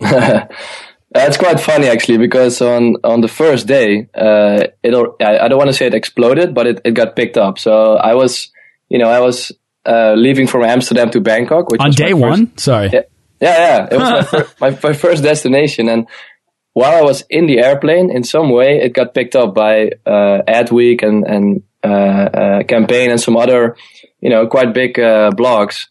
That's 1.16 1.36
quite 1.36 1.60
funny 1.60 1.88
actually, 1.88 2.18
because 2.18 2.60
on 2.60 2.96
on 3.04 3.20
the 3.20 3.28
first 3.28 3.66
day, 3.66 4.08
uh, 4.14 4.64
it 4.82 4.94
I, 5.20 5.38
I 5.44 5.48
don't 5.48 5.58
want 5.58 5.68
to 5.68 5.74
say 5.74 5.86
it 5.86 5.94
exploded, 5.94 6.54
but 6.54 6.66
it, 6.66 6.80
it 6.84 6.92
got 6.92 7.16
picked 7.16 7.36
up. 7.36 7.58
So 7.58 7.96
I 7.96 8.14
was 8.14 8.50
you 8.88 8.98
know, 8.98 9.08
I 9.08 9.20
was 9.20 9.52
uh, 9.84 10.14
leaving 10.16 10.46
from 10.46 10.64
Amsterdam 10.64 11.10
to 11.10 11.20
Bangkok. 11.20 11.70
Which 11.70 11.80
On 11.80 11.90
day 11.90 12.14
one? 12.14 12.46
First, 12.48 12.60
Sorry. 12.60 12.90
Yeah, 12.92 13.02
yeah, 13.40 13.58
yeah. 13.58 13.88
It 13.90 13.98
was 13.98 14.10
my, 14.10 14.22
fir- 14.22 14.48
my, 14.60 14.78
my, 14.82 14.92
first 14.92 15.22
destination. 15.22 15.88
And 15.88 16.06
while 16.72 16.96
I 16.96 17.02
was 17.02 17.24
in 17.30 17.46
the 17.46 17.58
airplane, 17.58 18.10
in 18.10 18.24
some 18.24 18.50
way, 18.50 18.80
it 18.80 18.92
got 18.92 19.14
picked 19.14 19.36
up 19.36 19.54
by 19.54 19.90
uh, 20.04 20.42
Adweek 20.48 21.02
and, 21.02 21.24
and 21.26 21.62
uh, 21.82 21.88
uh, 21.88 22.62
Campaign 22.64 23.10
and 23.10 23.20
some 23.20 23.36
other, 23.36 23.76
you 24.20 24.30
know, 24.30 24.46
quite 24.46 24.74
big 24.74 24.98
uh, 24.98 25.30
blogs. 25.30 25.86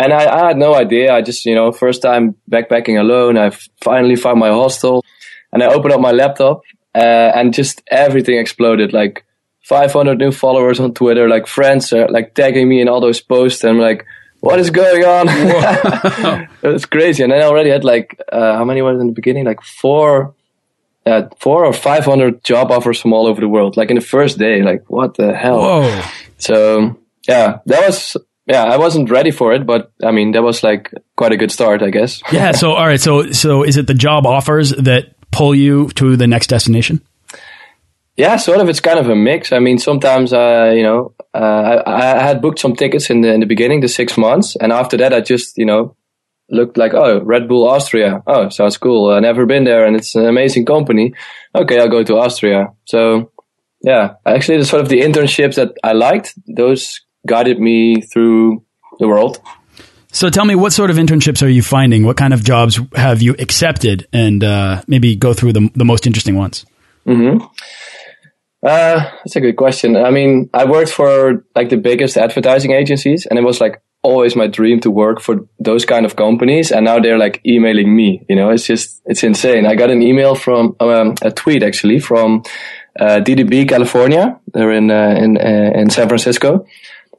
And 0.00 0.14
I, 0.14 0.24
I, 0.24 0.46
had 0.48 0.56
no 0.56 0.74
idea. 0.74 1.12
I 1.12 1.20
just, 1.20 1.44
you 1.44 1.54
know, 1.54 1.72
first 1.72 2.00
time 2.00 2.34
backpacking 2.50 2.98
alone. 2.98 3.36
I 3.36 3.50
finally 3.82 4.16
found 4.16 4.40
my 4.40 4.48
hostel 4.48 5.04
and 5.52 5.62
I 5.62 5.66
opened 5.66 5.92
up 5.92 6.00
my 6.00 6.12
laptop 6.12 6.62
uh, 6.94 7.32
and 7.34 7.52
just 7.52 7.82
everything 7.90 8.38
exploded. 8.38 8.94
Like 8.94 9.26
500 9.64 10.16
new 10.16 10.32
followers 10.32 10.80
on 10.80 10.94
Twitter, 10.94 11.28
like 11.28 11.46
friends 11.46 11.92
are 11.92 12.08
like 12.08 12.34
tagging 12.34 12.66
me 12.66 12.80
in 12.80 12.88
all 12.88 13.02
those 13.02 13.20
posts. 13.20 13.62
And 13.62 13.72
I'm 13.74 13.78
like, 13.78 14.06
what 14.40 14.58
is 14.58 14.70
going 14.70 15.04
on? 15.04 15.26
it's 16.62 16.86
crazy. 16.86 17.22
And 17.22 17.30
I 17.34 17.42
already 17.42 17.68
had 17.68 17.84
like, 17.84 18.18
uh, 18.32 18.56
how 18.56 18.64
many 18.64 18.80
was 18.80 18.98
in 19.02 19.06
the 19.06 19.12
beginning? 19.12 19.44
Like 19.44 19.60
four, 19.60 20.34
uh, 21.04 21.24
four 21.38 21.66
or 21.66 21.74
500 21.74 22.42
job 22.42 22.70
offers 22.70 22.98
from 22.98 23.12
all 23.12 23.26
over 23.26 23.42
the 23.42 23.48
world, 23.48 23.76
like 23.76 23.90
in 23.90 23.96
the 23.96 24.00
first 24.00 24.38
day. 24.38 24.62
Like, 24.62 24.88
what 24.88 25.16
the 25.16 25.34
hell? 25.34 25.60
Whoa. 25.60 26.02
So, 26.38 26.96
yeah, 27.28 27.58
that 27.66 27.86
was, 27.86 28.16
yeah, 28.50 28.64
I 28.64 28.78
wasn't 28.78 29.10
ready 29.10 29.30
for 29.30 29.52
it, 29.52 29.64
but 29.64 29.92
I 30.02 30.10
mean, 30.10 30.32
that 30.32 30.42
was 30.42 30.64
like 30.64 30.92
quite 31.16 31.30
a 31.30 31.36
good 31.36 31.52
start, 31.52 31.82
I 31.82 31.90
guess. 31.90 32.20
yeah. 32.32 32.50
So, 32.50 32.72
all 32.72 32.86
right. 32.86 33.00
So, 33.00 33.30
so 33.30 33.62
is 33.62 33.76
it 33.76 33.86
the 33.86 33.94
job 33.94 34.26
offers 34.26 34.70
that 34.70 35.14
pull 35.30 35.54
you 35.54 35.88
to 35.90 36.16
the 36.16 36.26
next 36.26 36.48
destination? 36.48 37.00
Yeah, 38.16 38.36
sort 38.36 38.60
of. 38.60 38.68
It's 38.68 38.80
kind 38.80 38.98
of 38.98 39.08
a 39.08 39.14
mix. 39.14 39.52
I 39.52 39.60
mean, 39.60 39.78
sometimes, 39.78 40.32
uh, 40.32 40.72
you 40.74 40.82
know, 40.82 41.14
uh, 41.32 41.82
I, 41.86 42.18
I, 42.18 42.22
had 42.22 42.42
booked 42.42 42.58
some 42.58 42.74
tickets 42.74 43.08
in 43.08 43.20
the 43.20 43.32
in 43.32 43.38
the 43.38 43.46
beginning, 43.46 43.80
the 43.80 43.88
six 43.88 44.18
months, 44.18 44.56
and 44.56 44.72
after 44.72 44.96
that, 44.96 45.14
I 45.14 45.20
just, 45.20 45.56
you 45.56 45.64
know, 45.64 45.96
looked 46.50 46.76
like, 46.76 46.92
oh, 46.92 47.20
Red 47.22 47.46
Bull 47.48 47.68
Austria. 47.68 48.20
Oh, 48.26 48.48
sounds 48.48 48.76
cool. 48.78 49.10
I've 49.10 49.22
never 49.22 49.46
been 49.46 49.62
there, 49.62 49.86
and 49.86 49.94
it's 49.94 50.16
an 50.16 50.26
amazing 50.26 50.66
company. 50.66 51.14
Okay, 51.54 51.78
I'll 51.78 51.88
go 51.88 52.02
to 52.02 52.18
Austria. 52.18 52.72
So, 52.84 53.30
yeah, 53.80 54.14
actually, 54.26 54.58
the 54.58 54.66
sort 54.66 54.82
of 54.82 54.88
the 54.88 55.00
internships 55.02 55.54
that 55.54 55.72
I 55.84 55.92
liked, 55.92 56.34
those 56.48 57.00
guided 57.26 57.58
me 57.58 58.00
through 58.00 58.62
the 58.98 59.08
world. 59.08 59.40
So 60.12 60.28
tell 60.28 60.44
me, 60.44 60.54
what 60.54 60.72
sort 60.72 60.90
of 60.90 60.96
internships 60.96 61.42
are 61.42 61.48
you 61.48 61.62
finding? 61.62 62.04
What 62.04 62.16
kind 62.16 62.34
of 62.34 62.42
jobs 62.42 62.80
have 62.96 63.22
you 63.22 63.36
accepted? 63.38 64.08
And 64.12 64.42
uh, 64.42 64.82
maybe 64.88 65.14
go 65.14 65.32
through 65.32 65.52
the, 65.52 65.70
the 65.74 65.84
most 65.84 66.06
interesting 66.06 66.36
ones. 66.36 66.66
Mm-hmm. 67.06 67.44
Uh, 68.62 69.10
that's 69.24 69.36
a 69.36 69.40
good 69.40 69.56
question. 69.56 69.96
I 69.96 70.10
mean, 70.10 70.50
I 70.52 70.64
worked 70.64 70.90
for 70.90 71.44
like 71.54 71.70
the 71.70 71.76
biggest 71.76 72.16
advertising 72.16 72.72
agencies 72.72 73.24
and 73.26 73.38
it 73.38 73.42
was 73.42 73.60
like 73.60 73.80
always 74.02 74.34
my 74.34 74.48
dream 74.48 74.80
to 74.80 74.90
work 74.90 75.20
for 75.20 75.46
those 75.58 75.84
kind 75.84 76.04
of 76.04 76.16
companies. 76.16 76.72
And 76.72 76.84
now 76.84 76.98
they're 76.98 77.18
like 77.18 77.40
emailing 77.46 77.94
me, 77.94 78.24
you 78.28 78.36
know, 78.36 78.50
it's 78.50 78.66
just, 78.66 79.00
it's 79.06 79.22
insane. 79.22 79.64
I 79.64 79.76
got 79.76 79.90
an 79.90 80.02
email 80.02 80.34
from, 80.34 80.76
um, 80.80 81.14
a 81.22 81.30
tweet 81.30 81.62
actually 81.62 82.00
from, 82.00 82.42
uh, 82.98 83.20
DDB 83.20 83.68
California. 83.68 84.38
They're 84.52 84.72
in 84.72 84.90
uh, 84.90 85.14
in 85.16 85.36
uh, 85.38 85.72
in 85.74 85.90
San 85.90 86.08
Francisco, 86.08 86.66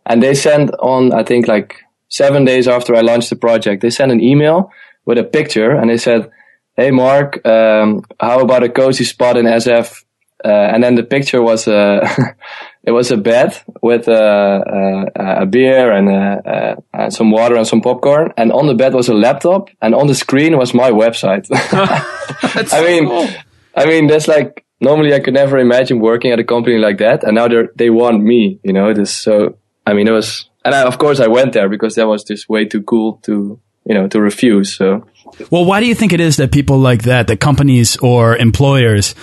and 0.06 0.22
they 0.22 0.34
sent 0.34 0.72
on 0.80 1.14
I 1.14 1.24
think 1.24 1.48
like 1.48 1.76
seven 2.10 2.46
days 2.46 2.68
after 2.68 2.96
I 2.96 3.02
launched 3.02 3.30
the 3.30 3.36
project, 3.36 3.82
they 3.82 3.90
sent 3.90 4.12
an 4.12 4.22
email 4.22 4.72
with 5.06 5.18
a 5.18 5.24
picture, 5.24 5.72
and 5.72 5.90
they 5.90 5.98
said, 5.98 6.30
"Hey 6.76 6.92
Mark, 6.92 7.46
um, 7.46 8.04
how 8.20 8.40
about 8.42 8.64
a 8.64 8.70
cozy 8.70 9.04
spot 9.04 9.38
in 9.38 9.46
SF?" 9.46 10.04
Uh, 10.44 10.48
and 10.48 10.84
then 10.84 10.96
the 10.96 11.04
picture 11.04 11.42
was 11.42 11.68
uh, 11.68 12.00
a 12.02 12.36
it 12.84 12.92
was 12.92 13.12
a 13.12 13.18
bed 13.18 13.62
with 13.82 14.08
a, 14.08 15.08
a, 15.16 15.44
a 15.44 15.46
beer 15.46 15.92
and 15.92 16.10
a, 16.10 16.78
a, 16.94 17.12
some 17.12 17.30
water 17.32 17.56
and 17.56 17.68
some 17.68 17.82
popcorn, 17.82 18.34
and 18.38 18.52
on 18.52 18.66
the 18.68 18.74
bed 18.74 18.94
was 18.94 19.08
a 19.08 19.14
laptop, 19.14 19.70
and 19.82 19.94
on 19.94 20.08
the 20.08 20.16
screen 20.16 20.58
was 20.58 20.74
my 20.74 20.90
website. 20.90 21.48
I 21.52 22.84
mean, 22.84 23.08
cool. 23.08 23.30
I 23.76 23.86
mean 23.86 24.08
that's 24.08 24.28
like 24.28 24.66
normally 24.80 25.14
I 25.14 25.20
could 25.20 25.36
never 25.36 25.60
imagine 25.60 26.00
working 26.00 26.32
at 26.32 26.40
a 26.40 26.44
company 26.44 26.78
like 26.78 26.98
that, 26.98 27.24
and 27.24 27.36
now 27.36 27.48
they 27.48 27.68
they 27.76 27.90
want 27.90 28.24
me. 28.24 28.60
You 28.64 28.74
know, 28.74 28.94
this 28.94 29.16
so 29.16 29.58
I 29.92 29.94
mean 29.94 30.08
it 30.08 30.12
was, 30.12 30.50
and 30.64 30.74
I, 30.74 30.84
of 30.84 30.98
course 30.98 31.20
I 31.20 31.28
went 31.28 31.52
there 31.52 31.68
because 31.68 31.96
that 31.96 32.08
was 32.08 32.24
just 32.24 32.48
way 32.48 32.64
too 32.66 32.82
cool 32.82 33.18
to 33.24 33.60
you 33.86 33.94
know 33.94 34.08
to 34.08 34.22
refuse. 34.22 34.74
So. 34.74 35.06
Well, 35.50 35.66
why 35.66 35.82
do 35.82 35.86
you 35.86 35.96
think 35.96 36.14
it 36.14 36.22
is 36.22 36.38
that 36.38 36.52
people 36.52 36.78
like 36.78 37.04
that, 37.04 37.28
that 37.28 37.40
companies 37.42 37.98
or 37.98 38.38
employers 38.38 39.16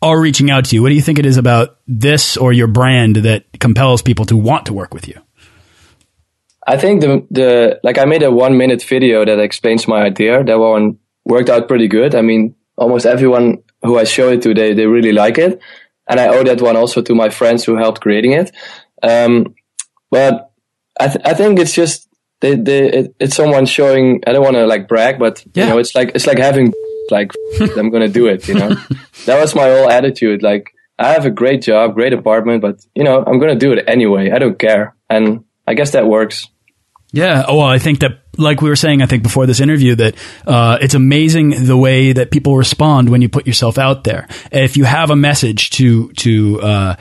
are 0.00 0.18
reaching 0.18 0.50
out 0.50 0.64
to 0.66 0.74
you? 0.74 0.82
What 0.82 0.88
do 0.88 0.94
you 0.94 1.02
think 1.02 1.18
it 1.18 1.26
is 1.26 1.36
about 1.36 1.78
this 1.86 2.38
or 2.38 2.52
your 2.52 2.66
brand 2.66 3.16
that 3.16 3.44
compels 3.58 4.00
people 4.00 4.24
to 4.26 4.36
want 4.36 4.66
to 4.66 4.72
work 4.72 4.94
with 4.94 5.06
you? 5.06 5.20
I 6.66 6.78
think 6.78 7.02
the 7.02 7.26
the 7.30 7.80
like 7.82 7.98
I 7.98 8.06
made 8.06 8.22
a 8.22 8.30
one 8.30 8.56
minute 8.56 8.82
video 8.82 9.24
that 9.24 9.38
explains 9.38 9.86
my 9.86 10.02
idea. 10.02 10.42
That 10.44 10.58
one 10.58 10.98
worked 11.26 11.50
out 11.50 11.68
pretty 11.68 11.88
good. 11.88 12.14
I 12.14 12.22
mean, 12.22 12.54
almost 12.76 13.04
everyone 13.04 13.62
who 13.82 13.98
I 13.98 14.04
show 14.04 14.30
it 14.30 14.42
to, 14.42 14.54
they, 14.54 14.72
they 14.72 14.86
really 14.86 15.12
like 15.12 15.36
it. 15.38 15.60
And 16.08 16.18
I 16.18 16.28
owe 16.28 16.42
that 16.44 16.60
one 16.60 16.76
also 16.76 17.02
to 17.02 17.14
my 17.14 17.28
friends 17.28 17.64
who 17.64 17.76
helped 17.76 18.00
creating 18.00 18.32
it. 18.32 18.50
Um, 19.02 19.54
but 20.10 20.52
I, 20.98 21.08
th- 21.08 21.24
I 21.24 21.34
think 21.34 21.58
it's 21.58 21.74
just, 21.74 22.08
they, 22.40 22.54
they, 22.54 22.90
it, 22.90 23.14
it's 23.20 23.36
someone 23.36 23.66
showing, 23.66 24.22
I 24.26 24.32
don't 24.32 24.42
want 24.42 24.56
to 24.56 24.66
like 24.66 24.88
brag, 24.88 25.18
but 25.18 25.44
yeah. 25.54 25.64
you 25.64 25.70
know, 25.70 25.78
it's 25.78 25.94
like, 25.94 26.12
it's 26.14 26.26
like 26.26 26.38
having 26.38 26.72
like, 27.10 27.32
I'm 27.60 27.90
going 27.90 28.02
to 28.02 28.08
do 28.08 28.26
it, 28.26 28.46
you 28.48 28.54
know, 28.54 28.74
that 29.26 29.40
was 29.40 29.54
my 29.54 29.68
whole 29.68 29.90
attitude. 29.90 30.42
Like, 30.42 30.72
I 31.00 31.12
have 31.12 31.24
a 31.24 31.30
great 31.30 31.62
job, 31.62 31.94
great 31.94 32.12
apartment, 32.12 32.60
but 32.60 32.84
you 32.94 33.04
know, 33.04 33.24
I'm 33.26 33.38
going 33.38 33.52
to 33.52 33.58
do 33.58 33.72
it 33.72 33.84
anyway. 33.88 34.30
I 34.30 34.38
don't 34.38 34.58
care. 34.58 34.94
And 35.08 35.44
I 35.66 35.74
guess 35.74 35.92
that 35.92 36.06
works. 36.06 36.46
Yeah. 37.12 37.44
Oh, 37.48 37.56
well, 37.56 37.66
I 37.66 37.78
think 37.78 38.00
that, 38.00 38.20
like 38.36 38.60
we 38.60 38.68
were 38.68 38.76
saying, 38.76 39.02
I 39.02 39.06
think 39.06 39.22
before 39.22 39.46
this 39.46 39.60
interview, 39.60 39.96
that 39.96 40.14
uh, 40.46 40.78
it's 40.80 40.94
amazing 40.94 41.66
the 41.66 41.76
way 41.76 42.12
that 42.12 42.30
people 42.30 42.56
respond 42.56 43.08
when 43.08 43.22
you 43.22 43.28
put 43.28 43.46
yourself 43.46 43.78
out 43.78 44.04
there. 44.04 44.28
If 44.52 44.76
you 44.76 44.84
have 44.84 45.10
a 45.10 45.16
message 45.16 45.70
to 45.70 46.12
to 46.12 46.60
uh, 46.60 46.96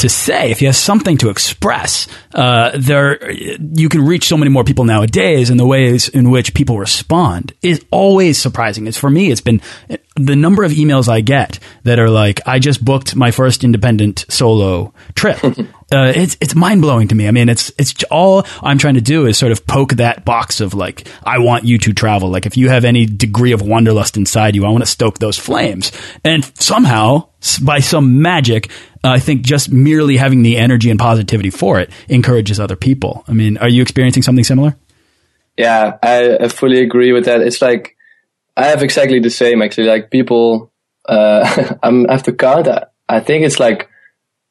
to 0.00 0.08
say, 0.08 0.50
if 0.50 0.60
you 0.60 0.68
have 0.68 0.76
something 0.76 1.16
to 1.18 1.30
express, 1.30 2.06
uh, 2.34 2.72
there 2.74 3.30
you 3.30 3.88
can 3.88 4.02
reach 4.04 4.26
so 4.26 4.36
many 4.36 4.50
more 4.50 4.64
people 4.64 4.84
nowadays. 4.84 5.50
And 5.50 5.60
the 5.60 5.66
ways 5.66 6.08
in 6.08 6.30
which 6.30 6.54
people 6.54 6.78
respond 6.78 7.54
is 7.62 7.84
always 7.90 8.38
surprising. 8.38 8.86
It's 8.86 8.98
for 8.98 9.10
me, 9.10 9.30
it's 9.30 9.40
been 9.40 9.60
the 10.16 10.36
number 10.36 10.64
of 10.64 10.72
emails 10.72 11.08
I 11.08 11.20
get 11.20 11.58
that 11.84 11.98
are 11.98 12.10
like, 12.10 12.40
"I 12.46 12.58
just 12.58 12.84
booked 12.84 13.14
my 13.16 13.30
first 13.30 13.64
independent 13.64 14.24
solo 14.28 14.92
trip." 15.14 15.38
Uh, 15.92 16.12
it's 16.14 16.36
it's 16.40 16.54
mind 16.54 16.82
blowing 16.82 17.08
to 17.08 17.14
me. 17.14 17.26
I 17.26 17.32
mean, 17.32 17.48
it's 17.48 17.72
it's 17.76 18.04
all 18.04 18.46
I'm 18.62 18.78
trying 18.78 18.94
to 18.94 19.00
do 19.00 19.26
is 19.26 19.36
sort 19.36 19.50
of 19.50 19.66
poke 19.66 19.94
that 19.94 20.24
box 20.24 20.60
of 20.60 20.72
like, 20.72 21.08
I 21.24 21.38
want 21.38 21.64
you 21.64 21.78
to 21.78 21.92
travel. 21.92 22.28
Like, 22.28 22.46
if 22.46 22.56
you 22.56 22.68
have 22.68 22.84
any 22.84 23.06
degree 23.06 23.52
of 23.52 23.60
wanderlust 23.60 24.16
inside 24.16 24.54
you, 24.54 24.64
I 24.64 24.68
want 24.68 24.82
to 24.84 24.90
stoke 24.90 25.18
those 25.18 25.36
flames. 25.36 25.90
And 26.24 26.44
somehow, 26.60 27.28
by 27.62 27.80
some 27.80 28.22
magic, 28.22 28.70
I 29.02 29.18
think 29.18 29.42
just 29.42 29.72
merely 29.72 30.16
having 30.16 30.42
the 30.42 30.58
energy 30.58 30.90
and 30.90 30.98
positivity 30.98 31.50
for 31.50 31.80
it 31.80 31.90
encourages 32.08 32.60
other 32.60 32.76
people. 32.76 33.24
I 33.26 33.32
mean, 33.32 33.56
are 33.58 33.68
you 33.68 33.82
experiencing 33.82 34.22
something 34.22 34.44
similar? 34.44 34.76
Yeah, 35.56 35.98
I, 36.02 36.36
I 36.36 36.48
fully 36.48 36.82
agree 36.82 37.12
with 37.12 37.24
that. 37.24 37.40
It's 37.40 37.60
like 37.60 37.96
I 38.56 38.66
have 38.66 38.82
exactly 38.82 39.18
the 39.18 39.30
same 39.30 39.60
actually. 39.60 39.88
Like 39.88 40.10
people, 40.10 40.70
uh, 41.06 41.76
i 41.82 42.12
have 42.12 42.22
to 42.24 42.32
count. 42.32 42.68
I 43.08 43.20
think 43.20 43.44
it's 43.44 43.58
like 43.58 43.88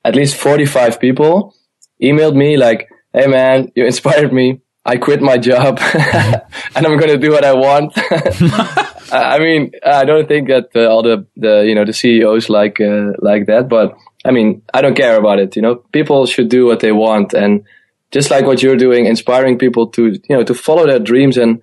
at 0.04 0.16
least 0.16 0.36
45 0.36 1.00
people 1.00 1.56
emailed 2.02 2.36
me 2.36 2.58
like, 2.58 2.90
Hey 3.14 3.28
man, 3.28 3.72
you 3.76 3.86
inspired 3.86 4.32
me. 4.34 4.62
I 4.86 4.98
quit 4.98 5.22
my 5.22 5.38
job 5.38 5.80
and 5.94 6.86
I'm 6.88 6.98
going 6.98 7.10
to 7.12 7.18
do 7.18 7.32
what 7.32 7.44
I 7.44 7.54
want. 7.54 7.94
I 9.12 9.40
mean, 9.40 9.72
I 9.86 10.06
don't 10.06 10.28
think 10.28 10.48
that 10.48 10.70
uh, 10.76 10.88
all 10.88 11.04
the, 11.04 11.28
the, 11.36 11.66
you 11.68 11.76
know, 11.76 11.86
the 11.86 11.94
CEOs 11.94 12.50
like, 12.50 12.80
uh, 12.80 13.12
like 13.20 13.48
that, 13.48 13.68
but 13.68 13.98
I 14.26 14.32
mean, 14.32 14.62
I 14.74 14.82
don't 14.82 14.96
care 14.96 15.18
about 15.18 15.40
it. 15.40 15.56
You 15.56 15.62
know, 15.62 15.76
people 15.76 16.26
should 16.26 16.50
do 16.50 16.66
what 16.66 16.80
they 16.80 16.92
want. 16.92 17.34
And 17.34 17.66
just 18.12 18.32
like 18.32 18.46
what 18.46 18.62
you're 18.64 18.78
doing, 18.78 19.06
inspiring 19.06 19.58
people 19.58 19.88
to, 19.88 20.12
you 20.12 20.22
know, 20.30 20.44
to 20.44 20.54
follow 20.54 20.86
their 20.88 21.00
dreams 21.00 21.38
and 21.38 21.62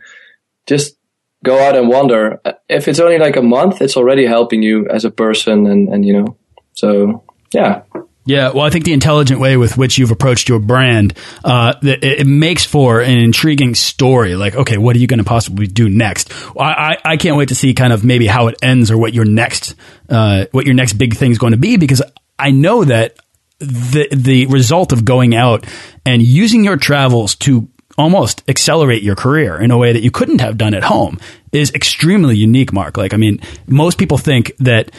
just 0.66 0.96
go 1.44 1.58
out 1.58 1.76
and 1.76 1.88
wander. 1.88 2.40
If 2.68 2.88
it's 2.88 3.00
only 3.00 3.18
like 3.18 3.36
a 3.36 3.42
month, 3.42 3.80
it's 3.82 3.96
already 3.96 4.26
helping 4.26 4.62
you 4.62 4.88
as 4.88 5.04
a 5.04 5.10
person. 5.10 5.66
And, 5.66 5.88
and, 5.88 6.04
you 6.04 6.12
know, 6.12 6.36
so 6.72 7.24
yeah. 7.52 7.82
Yeah, 8.26 8.50
well, 8.50 8.64
I 8.64 8.71
think 8.71 8.85
the 8.85 8.92
intelligent 8.92 9.40
way 9.40 9.56
with 9.56 9.78
which 9.78 9.99
you've 9.99 10.11
approached 10.11 10.49
your 10.49 10.59
brand, 10.59 11.16
uh, 11.45 11.75
it, 11.80 12.02
it, 12.02 12.26
makes 12.26 12.64
for 12.64 13.00
an 13.00 13.18
intriguing 13.18 13.76
story. 13.76 14.35
Like, 14.35 14.56
okay, 14.56 14.78
what 14.78 14.97
are 14.97 14.99
you 14.99 15.06
going 15.06 15.18
to 15.18 15.25
possibly 15.25 15.68
do 15.68 15.88
next? 15.88 16.33
I, 16.59 16.64
I, 16.64 16.97
I, 17.04 17.16
can't 17.18 17.37
wait 17.37 17.50
to 17.50 17.54
see 17.54 17.73
kind 17.73 17.92
of 17.92 18.04
maybe 18.04 18.26
how 18.26 18.49
it 18.49 18.56
ends 18.62 18.90
or 18.90 18.99
what 18.99 19.14
your 19.14 19.25
next, 19.25 19.76
uh, 20.09 20.47
what 20.50 20.66
your 20.66 20.75
next 20.75 20.95
big 20.95 21.14
thing 21.14 21.30
is 21.30 21.38
going 21.38 21.52
to 21.52 21.56
be 21.56 21.76
because 21.76 22.02
I 22.37 22.50
know 22.50 22.85
that 22.85 23.16
the 23.59 24.09
the 24.12 24.47
result 24.47 24.92
of 24.92 25.04
going 25.04 25.35
out 25.35 25.64
and 26.04 26.21
using 26.21 26.64
your 26.64 26.76
travels 26.76 27.35
to 27.37 27.68
almost 27.97 28.42
accelerate 28.49 29.02
your 29.02 29.16
career 29.16 29.59
in 29.59 29.71
a 29.71 29.78
way 29.78 29.92
that 29.92 30.02
you 30.02 30.11
couldn't 30.11 30.40
have 30.40 30.59
done 30.59 30.75
at 30.75 30.83
home 30.83 31.18
is 31.52 31.73
extremely 31.73 32.37
unique, 32.37 32.73
Mark. 32.73 32.97
Like, 32.97 33.14
I 33.14 33.16
mean, 33.16 33.40
most 33.66 33.99
people 33.99 34.18
think 34.18 34.52
that 34.59 34.90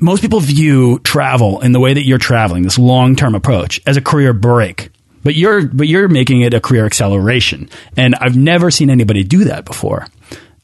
most 0.00 0.22
people 0.22 0.40
view 0.40 0.98
travel 1.00 1.60
in 1.60 1.72
the 1.72 1.80
way 1.80 1.94
that 1.94 2.04
you're 2.04 2.18
traveling, 2.18 2.62
this 2.62 2.78
long 2.78 3.14
term 3.14 3.34
approach, 3.34 3.80
as 3.86 3.96
a 3.96 4.00
career 4.00 4.32
break. 4.32 4.90
But 5.22 5.34
you're 5.34 5.66
but 5.66 5.86
you're 5.86 6.08
making 6.08 6.40
it 6.40 6.54
a 6.54 6.60
career 6.60 6.86
acceleration, 6.86 7.68
and 7.96 8.14
I've 8.14 8.36
never 8.36 8.70
seen 8.70 8.88
anybody 8.88 9.22
do 9.22 9.44
that 9.44 9.66
before. 9.66 10.08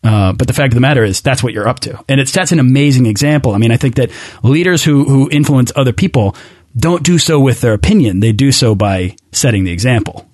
Uh, 0.03 0.33
but 0.33 0.47
the 0.47 0.55
fact 0.55 0.73
of 0.73 0.75
the 0.75 0.81
matter 0.81 1.05
is, 1.05 1.21
that's 1.21 1.43
what 1.43 1.53
you're 1.53 1.69
up 1.69 1.81
to, 1.81 2.03
and 2.09 2.21
it's 2.21 2.33
that's 2.33 2.53
an 2.53 2.59
amazing 2.59 3.07
example. 3.07 3.53
I 3.53 3.59
mean, 3.59 3.71
I 3.71 3.77
think 3.77 3.97
that 3.97 4.11
leaders 4.43 4.83
who 4.83 5.05
who 5.05 5.29
influence 5.31 5.73
other 5.77 5.93
people 5.93 6.35
don't 6.75 7.03
do 7.03 7.19
so 7.19 7.39
with 7.39 7.61
their 7.61 7.75
opinion; 7.75 8.21
they 8.21 8.33
do 8.33 8.51
so 8.51 8.75
by 8.75 9.17
setting 9.33 9.65
the 9.65 9.73
example. 9.73 10.27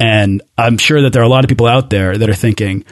And 0.00 0.42
I'm 0.56 0.78
sure 0.78 1.02
that 1.02 1.12
there 1.12 1.22
are 1.22 1.26
a 1.26 1.28
lot 1.28 1.44
of 1.44 1.48
people 1.48 1.66
out 1.66 1.90
there 1.90 2.16
that 2.16 2.28
are 2.28 2.34
thinking, 2.34 2.84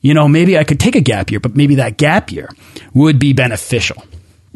you 0.00 0.14
know, 0.14 0.28
maybe 0.28 0.56
I 0.56 0.64
could 0.64 0.80
take 0.80 0.96
a 0.96 1.00
gap 1.00 1.30
year, 1.30 1.40
but 1.40 1.54
maybe 1.54 1.76
that 1.76 1.98
gap 1.98 2.32
year 2.32 2.48
would 2.94 3.18
be 3.18 3.34
beneficial 3.34 4.02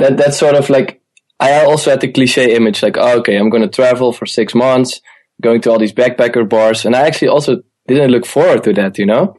that 0.02 0.16
that's 0.16 0.36
sort 0.36 0.56
of 0.56 0.68
like 0.68 1.00
I 1.38 1.64
also 1.64 1.90
had 1.90 2.00
the 2.00 2.12
cliche 2.12 2.54
image 2.54 2.82
like, 2.82 2.96
oh, 2.96 3.18
okay, 3.18 3.36
I'm 3.36 3.50
going 3.50 3.62
to 3.62 3.68
travel 3.68 4.12
for 4.12 4.26
six 4.26 4.54
months, 4.54 5.00
going 5.40 5.60
to 5.62 5.70
all 5.70 5.78
these 5.78 5.92
backpacker 5.92 6.48
bars, 6.48 6.84
and 6.84 6.94
I 6.94 7.06
actually 7.06 7.28
also 7.28 7.62
didn't 7.86 8.10
look 8.10 8.26
forward 8.26 8.64
to 8.64 8.72
that, 8.74 8.98
you 8.98 9.06
know. 9.06 9.36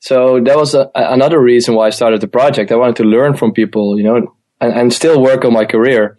So 0.00 0.40
that 0.44 0.56
was 0.56 0.74
a, 0.74 0.90
another 0.94 1.40
reason 1.40 1.74
why 1.74 1.86
I 1.86 1.90
started 1.90 2.20
the 2.20 2.28
project. 2.28 2.72
I 2.72 2.76
wanted 2.76 2.96
to 2.96 3.04
learn 3.04 3.36
from 3.36 3.52
people, 3.52 3.98
you 3.98 4.04
know, 4.04 4.36
and, 4.60 4.72
and 4.72 4.92
still 4.92 5.20
work 5.20 5.44
on 5.44 5.52
my 5.52 5.64
career. 5.64 6.18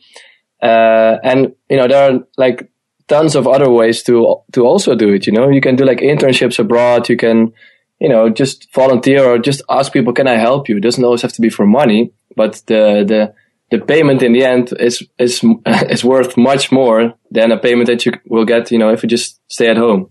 Uh, 0.62 1.17
and 1.23 1.53
you 1.69 1.77
know, 1.77 1.88
there 1.88 2.12
are 2.12 2.19
like 2.38 2.71
tons 3.07 3.35
of 3.35 3.47
other 3.47 3.69
ways 3.69 4.01
to 4.03 4.38
to 4.53 4.65
also 4.65 4.95
do 4.95 5.13
it. 5.13 5.27
You 5.27 5.33
know, 5.33 5.50
you 5.50 5.62
can 5.62 5.75
do 5.75 5.85
like 5.85 6.00
internships 6.00 6.57
abroad. 6.59 7.09
You 7.09 7.17
can, 7.17 7.53
you 8.00 8.09
know, 8.09 8.29
just 8.29 8.73
volunteer 8.73 9.23
or 9.25 9.38
just 9.38 9.62
ask 9.69 9.91
people, 9.91 10.13
"Can 10.13 10.27
I 10.27 10.38
help 10.38 10.69
you?" 10.69 10.77
It 10.77 10.83
doesn't 10.83 11.03
always 11.03 11.21
have 11.21 11.33
to 11.33 11.41
be 11.41 11.50
for 11.50 11.65
money, 11.65 12.13
but 12.35 12.62
the 12.67 13.03
the 13.05 13.33
the 13.72 13.79
payment 13.79 14.22
in 14.22 14.34
the 14.34 14.43
end 14.43 14.74
is 14.79 15.03
is 15.17 15.43
is 15.65 16.03
worth 16.03 16.38
much 16.38 16.72
more 16.72 17.13
than 17.32 17.51
a 17.51 17.58
payment 17.58 17.88
that 17.88 18.05
you 18.05 18.13
will 18.25 18.46
get, 18.46 18.72
you 18.72 18.77
know, 18.77 18.91
if 18.91 19.03
you 19.03 19.10
just 19.10 19.39
stay 19.50 19.67
at 19.70 19.77
home. 19.77 20.10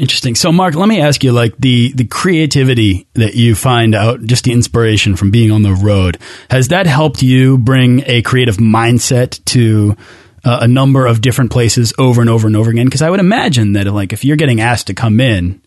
Interesting. 0.00 0.34
So, 0.34 0.50
Mark, 0.50 0.76
let 0.76 0.88
me 0.88 0.98
ask 0.98 1.22
you, 1.22 1.30
like 1.30 1.58
the 1.58 1.92
the 1.92 2.06
creativity 2.06 3.06
that 3.12 3.34
you 3.34 3.54
find 3.54 3.94
out, 3.94 4.22
just 4.22 4.44
the 4.44 4.52
inspiration 4.52 5.14
from 5.14 5.30
being 5.30 5.50
on 5.50 5.60
the 5.60 5.74
road, 5.74 6.16
has 6.50 6.68
that 6.68 6.86
helped 6.86 7.22
you 7.22 7.58
bring 7.58 8.02
a 8.06 8.22
creative 8.22 8.56
mindset 8.56 9.44
to 9.44 9.94
uh, 10.42 10.60
a 10.62 10.66
number 10.68 11.04
of 11.04 11.20
different 11.20 11.50
places 11.50 11.92
over 11.98 12.22
and 12.22 12.30
over 12.30 12.46
and 12.46 12.56
over 12.56 12.70
again? 12.70 12.86
Because 12.86 13.02
I 13.02 13.10
would 13.10 13.20
imagine 13.20 13.74
that, 13.74 13.86
like, 13.88 14.14
if 14.14 14.24
you're 14.24 14.38
getting 14.38 14.62
asked 14.62 14.86
to 14.86 14.94
come 14.94 15.20
in, 15.20 15.60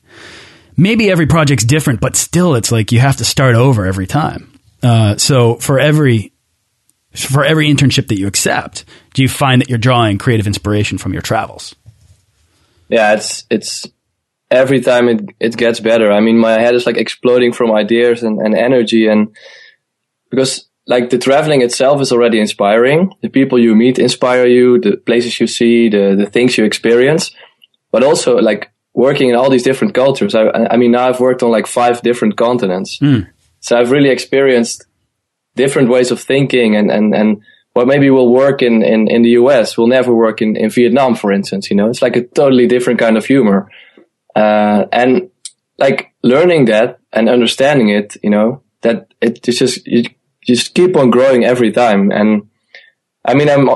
maybe 0.76 1.12
every 1.12 1.28
project's 1.28 1.64
different, 1.64 2.02
but 2.02 2.16
still, 2.16 2.56
it's 2.56 2.72
like 2.72 2.92
you 2.92 3.02
have 3.02 3.18
to 3.18 3.26
start 3.26 3.54
over 3.54 3.86
every 3.86 4.08
time. 4.08 4.60
Uh, 4.82 5.16
so, 5.16 5.58
for 5.58 5.80
every 5.80 6.33
for 7.16 7.44
every 7.44 7.68
internship 7.68 8.08
that 8.08 8.18
you 8.18 8.28
accept, 8.28 8.86
do 9.14 9.22
you 9.22 9.30
find 9.30 9.62
that 9.62 9.70
you're 9.70 9.78
drawing 9.78 10.18
creative 10.18 10.48
inspiration 10.48 10.98
from 10.98 11.14
your 11.14 11.22
travels? 11.22 11.76
Yeah, 12.90 13.14
it's 13.14 13.46
it's 13.50 13.88
every 14.50 14.82
time 14.82 15.10
it 15.10 15.22
it 15.40 15.58
gets 15.58 15.80
better. 15.80 16.12
I 16.12 16.20
mean, 16.20 16.38
my 16.38 16.54
head 16.54 16.76
is 16.76 16.86
like 16.86 16.98
exploding 16.98 17.54
from 17.54 17.72
ideas 17.72 18.24
and, 18.24 18.40
and 18.40 18.56
energy, 18.56 19.08
and 19.08 19.36
because 20.30 20.68
like 20.86 21.10
the 21.10 21.18
traveling 21.18 21.62
itself 21.62 22.02
is 22.02 22.12
already 22.12 22.40
inspiring. 22.40 23.14
The 23.22 23.30
people 23.30 23.58
you 23.60 23.76
meet 23.76 24.00
inspire 24.00 24.46
you, 24.46 24.80
the 24.80 24.98
places 24.98 25.40
you 25.40 25.48
see, 25.48 25.90
the, 25.90 26.16
the 26.18 26.26
things 26.26 26.58
you 26.58 26.66
experience, 26.66 27.32
but 27.92 28.04
also 28.04 28.38
like 28.38 28.72
working 28.94 29.30
in 29.30 29.36
all 29.36 29.50
these 29.50 29.64
different 29.64 29.94
cultures. 29.94 30.36
I, 30.36 30.50
I 30.50 30.78
mean, 30.78 30.92
now 30.92 31.08
I've 31.08 31.20
worked 31.20 31.42
on 31.42 31.52
like 31.52 31.68
five 31.68 32.02
different 32.02 32.36
continents. 32.38 33.00
Mm. 33.00 33.28
So 33.62 33.80
I've 33.80 33.92
really 33.92 34.10
experienced 34.10 34.86
different 35.56 35.90
ways 35.90 36.12
of 36.12 36.22
thinking 36.22 36.76
and, 36.76 36.92
and, 36.92 37.14
and 37.14 37.42
what 37.74 37.88
maybe 37.88 38.10
will 38.10 38.32
work 38.32 38.62
in, 38.62 38.84
in, 38.84 39.08
in 39.08 39.24
the 39.24 39.32
US 39.32 39.78
will 39.78 39.88
never 39.88 40.14
work 40.14 40.42
in, 40.42 40.56
in 40.56 40.70
Vietnam, 40.70 41.16
for 41.16 41.32
instance. 41.32 41.70
You 41.70 41.76
know, 41.76 41.90
it's 41.90 42.02
like 42.02 42.16
a 42.16 42.24
totally 42.24 42.68
different 42.68 43.00
kind 43.00 43.18
of 43.18 43.26
humor. 43.26 43.70
Uh, 44.36 44.86
and 44.92 45.30
like 45.78 46.14
learning 46.24 46.66
that 46.66 47.00
and 47.12 47.30
understanding 47.30 47.90
it, 47.90 48.18
you 48.24 48.30
know, 48.30 48.62
that 48.82 49.14
it 49.22 49.44
just, 49.44 49.86
you 49.88 50.04
just 50.46 50.74
keep 50.74 50.96
on 50.96 51.10
growing 51.10 51.44
every 51.44 51.72
time. 51.72 52.12
And 52.12 52.50
I 53.26 53.34
mean, 53.34 53.50
I'm, 53.50 53.70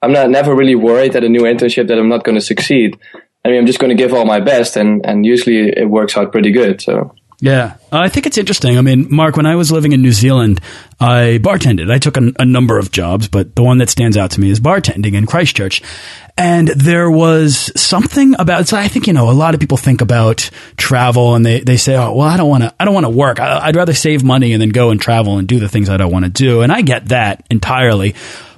I'm 0.00 0.12
not 0.12 0.30
never 0.30 0.54
really 0.54 0.74
worried 0.74 1.16
at 1.16 1.24
a 1.24 1.28
new 1.28 1.42
internship 1.42 1.88
that 1.88 1.98
I'm 1.98 2.08
not 2.08 2.24
going 2.24 2.36
to 2.36 2.44
succeed. 2.44 2.98
I 3.44 3.48
mean, 3.48 3.58
I'm 3.58 3.66
just 3.66 3.78
going 3.78 3.94
to 3.94 4.02
give 4.02 4.14
all 4.14 4.24
my 4.24 4.40
best 4.40 4.76
and, 4.76 5.04
and 5.04 5.26
usually 5.26 5.68
it 5.68 5.88
works 5.88 6.16
out 6.16 6.32
pretty 6.32 6.50
good. 6.50 6.80
So. 6.80 7.14
Yeah, 7.44 7.76
I 7.92 8.08
think 8.08 8.24
it's 8.24 8.38
interesting. 8.38 8.78
I 8.78 8.80
mean, 8.80 9.14
Mark, 9.14 9.36
when 9.36 9.44
I 9.44 9.54
was 9.54 9.70
living 9.70 9.92
in 9.92 10.00
New 10.00 10.12
Zealand, 10.12 10.62
I 10.98 11.38
bartended. 11.42 11.92
I 11.92 11.98
took 11.98 12.16
a, 12.16 12.32
a, 12.38 12.44
number 12.46 12.78
of 12.78 12.90
jobs, 12.90 13.28
but 13.28 13.54
the 13.54 13.62
one 13.62 13.76
that 13.78 13.90
stands 13.90 14.16
out 14.16 14.30
to 14.30 14.40
me 14.40 14.48
is 14.48 14.60
bartending 14.60 15.12
in 15.12 15.26
Christchurch. 15.26 15.82
And 16.38 16.68
there 16.68 17.10
was 17.10 17.70
something 17.78 18.34
about, 18.38 18.66
so 18.68 18.78
I 18.78 18.88
think, 18.88 19.06
you 19.06 19.12
know, 19.12 19.28
a 19.28 19.32
lot 19.32 19.52
of 19.52 19.60
people 19.60 19.76
think 19.76 20.00
about 20.00 20.48
travel 20.78 21.34
and 21.34 21.44
they, 21.44 21.60
they 21.60 21.76
say, 21.76 21.96
oh, 21.96 22.14
well, 22.14 22.26
I 22.26 22.38
don't 22.38 22.48
want 22.48 22.62
to, 22.62 22.74
I 22.80 22.86
don't 22.86 22.94
want 22.94 23.04
to 23.04 23.10
work. 23.10 23.38
I, 23.38 23.58
I'd 23.58 23.76
rather 23.76 23.92
save 23.92 24.24
money 24.24 24.54
and 24.54 24.62
then 24.62 24.70
go 24.70 24.88
and 24.88 24.98
travel 24.98 25.36
and 25.36 25.46
do 25.46 25.60
the 25.60 25.68
things 25.68 25.90
I 25.90 25.98
don't 25.98 26.12
want 26.12 26.24
to 26.24 26.30
do. 26.30 26.62
And 26.62 26.72
I 26.72 26.80
get 26.80 27.08
that 27.08 27.46
entirely. 27.50 28.14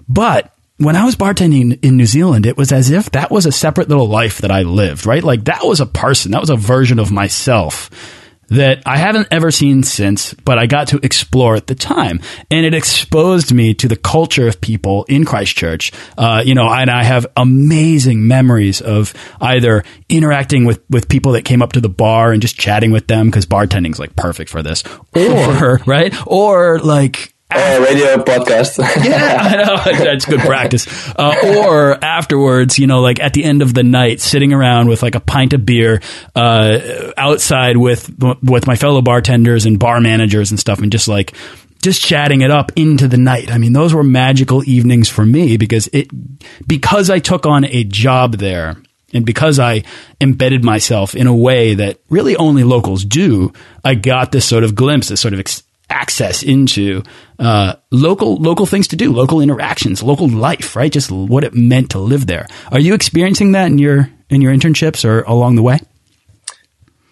But 0.09 0.55
when 0.76 0.95
I 0.95 1.05
was 1.05 1.16
bartending 1.16 1.83
in 1.83 1.97
New 1.97 2.07
Zealand, 2.07 2.47
it 2.47 2.57
was 2.57 2.71
as 2.71 2.93
if 2.93 3.11
that 3.11 3.33
was 3.33 3.47
a 3.47 3.52
separate 3.52 3.88
little 3.88 4.07
life 4.07 4.43
that 4.43 4.52
I 4.52 4.62
lived, 4.62 5.07
right? 5.07 5.25
Like 5.25 5.47
that 5.47 5.64
was 5.64 5.81
a 5.81 5.87
person, 5.87 6.31
that 6.31 6.40
was 6.40 6.50
a 6.50 6.57
version 6.57 7.00
of 7.00 7.11
myself 7.11 7.90
that 8.49 8.83
I 8.87 8.97
haven't 8.97 9.29
ever 9.31 9.50
seen 9.50 9.83
since, 9.83 10.35
but 10.35 10.59
I 10.59 10.67
got 10.67 10.88
to 10.88 11.00
explore 11.03 11.57
at 11.57 11.67
the 11.67 11.75
time. 11.75 12.21
And 12.50 12.65
it 12.65 12.75
exposed 12.75 13.53
me 13.53 13.75
to 13.75 13.88
the 13.88 13.97
culture 13.97 14.47
of 14.47 14.61
people 14.61 15.05
in 15.09 15.25
Christchurch. 15.25 15.93
Uh, 16.17 16.43
you 16.45 16.55
know, 16.55 16.69
and 16.69 16.91
I 16.91 17.03
have 17.05 17.26
amazing 17.37 18.26
memories 18.26 18.81
of 18.81 19.15
either 19.41 19.85
interacting 20.09 20.65
with, 20.65 20.83
with 20.88 21.09
people 21.09 21.33
that 21.33 21.43
came 21.45 21.62
up 21.62 21.73
to 21.73 21.81
the 21.81 21.88
bar 21.88 22.33
and 22.33 22.41
just 22.41 22.59
chatting 22.59 22.93
with 22.93 23.07
them 23.09 23.26
because 23.26 23.47
bartending's 23.47 23.99
like 23.99 24.15
perfect 24.17 24.50
for 24.50 24.62
this. 24.62 24.83
Or, 25.17 25.81
right? 25.87 26.15
Or 26.26 26.79
like, 26.79 27.35
uh, 27.50 27.85
radio 27.88 28.17
podcast. 28.17 28.79
yeah, 29.05 29.38
I 29.41 29.57
know. 29.57 29.99
That's 30.05 30.25
good 30.25 30.41
practice. 30.41 30.87
Uh, 31.17 31.35
or 31.45 32.05
afterwards, 32.05 32.79
you 32.79 32.87
know, 32.87 33.00
like 33.00 33.21
at 33.21 33.33
the 33.33 33.45
end 33.45 33.62
of 33.62 33.75
the 33.75 33.83
night, 33.83 34.21
sitting 34.21 34.53
around 34.53 34.88
with 34.88 35.03
like 35.03 35.15
a 35.15 35.21
pint 35.21 35.53
of 35.53 35.65
beer 35.65 36.00
uh, 36.35 37.12
outside 37.17 37.76
with 37.76 38.11
with 38.43 38.67
my 38.67 38.76
fellow 38.76 39.03
bartenders 39.03 39.67
and 39.67 39.79
bar 39.79 40.00
managers 40.00 40.50
and 40.50 40.59
stuff, 40.59 40.81
and 40.81 40.91
just 40.91 41.09
like 41.09 41.35
just 41.83 42.03
chatting 42.03 42.41
it 42.41 42.50
up 42.50 42.73
into 42.75 43.07
the 43.07 43.17
night. 43.17 43.50
I 43.50 43.59
mean, 43.59 43.73
those 43.73 43.95
were 43.95 44.03
magical 44.03 44.69
evenings 44.69 45.09
for 45.09 45.25
me 45.25 45.57
because 45.57 45.88
it 45.93 46.09
because 46.67 47.11
I 47.11 47.21
took 47.21 47.47
on 47.47 47.65
a 47.65 47.85
job 47.85 48.38
there 48.38 48.76
and 49.12 49.25
because 49.25 49.59
I 49.59 49.85
embedded 50.21 50.65
myself 50.65 51.15
in 51.15 51.26
a 51.26 51.35
way 51.35 51.75
that 51.75 52.00
really 52.11 52.37
only 52.37 52.65
locals 52.65 53.05
do, 53.05 53.53
I 53.85 53.95
got 53.95 54.33
this 54.33 54.45
sort 54.45 54.65
of 54.65 54.75
glimpse, 54.75 55.09
this 55.09 55.21
sort 55.21 55.33
of 55.33 55.41
access 55.88 56.43
into 56.43 57.02
uh, 57.38 57.75
local 57.90 58.37
local 58.37 58.66
things 58.66 58.88
to 58.88 58.97
do, 58.97 59.12
local 59.12 59.40
interactions, 59.40 60.02
local 60.02 60.28
life, 60.28 60.76
right? 60.76 60.93
Just 60.93 61.11
what 61.11 61.45
it 61.45 61.55
meant 61.55 61.90
to 61.90 61.99
live 61.99 62.26
there. 62.26 62.47
Are 62.73 62.81
you 62.81 62.95
experiencing 62.95 63.52
that 63.52 63.66
in 63.66 63.78
your 63.78 64.11
in 64.28 64.40
your 64.40 64.52
internships 64.52 65.05
or 65.05 65.23
along 65.23 65.57
the 65.57 65.62
way? 65.62 65.78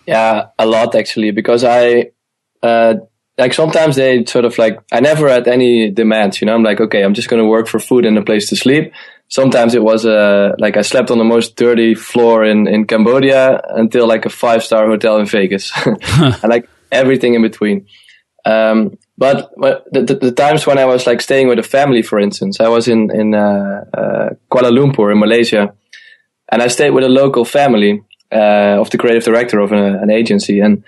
Yeah, 0.07 0.49
a 0.59 0.67
lot 0.67 0.95
actually, 0.95 1.31
because 1.31 1.65
I 1.65 2.11
uh, 2.63 2.95
like 3.39 3.55
sometimes 3.55 3.97
they 3.97 4.25
sort 4.25 4.45
of 4.45 4.57
like 4.59 4.79
I 4.93 5.01
never 5.01 5.29
had 5.29 5.49
any 5.49 5.91
demands. 5.91 6.41
You 6.41 6.47
know, 6.47 6.55
I'm 6.55 6.63
like, 6.63 6.81
okay, 6.81 7.03
I'm 7.03 7.15
just 7.15 7.29
going 7.29 7.43
to 7.43 7.49
work 7.49 7.69
for 7.69 7.79
food 7.79 8.05
and 8.05 8.19
a 8.19 8.23
place 8.23 8.49
to 8.51 8.57
sleep. 8.57 8.93
Sometimes 9.29 9.75
it 9.75 9.83
was 9.83 10.05
uh, 10.05 10.55
like 10.59 10.77
I 10.77 10.83
slept 10.83 11.11
on 11.11 11.19
the 11.19 11.25
most 11.25 11.57
dirty 11.57 11.95
floor 11.95 12.45
in 12.45 12.67
in 12.67 12.87
Cambodia 12.87 13.61
until 13.71 14.07
like 14.07 14.27
a 14.27 14.31
five 14.31 14.63
star 14.63 14.87
hotel 14.87 15.17
in 15.19 15.27
Vegas, 15.27 15.73
and 15.87 16.45
like 16.45 16.69
everything 16.93 17.35
in 17.35 17.43
between. 17.43 17.87
Um, 18.45 18.99
but 19.17 19.53
the, 19.93 20.19
the, 20.21 20.33
times 20.33 20.67
when 20.67 20.77
I 20.79 20.85
was 20.85 21.07
like 21.07 21.21
staying 21.21 21.49
with 21.49 21.59
a 21.59 21.63
family, 21.63 22.03
for 22.03 22.19
instance, 22.19 22.61
I 22.61 22.69
was 22.69 22.89
in 22.89 23.11
in 23.11 23.35
uh, 23.35 23.85
uh, 23.97 24.31
Kuala 24.51 24.71
Lumpur 24.71 25.13
in 25.13 25.19
Malaysia, 25.19 25.73
and 26.51 26.63
I 26.63 26.67
stayed 26.67 26.91
with 26.91 27.05
a 27.05 27.09
local 27.09 27.45
family 27.45 28.03
uh, 28.33 28.81
of 28.81 28.91
the 28.91 28.99
creative 28.99 29.25
director 29.25 29.61
of 29.61 29.73
an, 29.73 30.11
agency. 30.11 30.61
And 30.61 30.85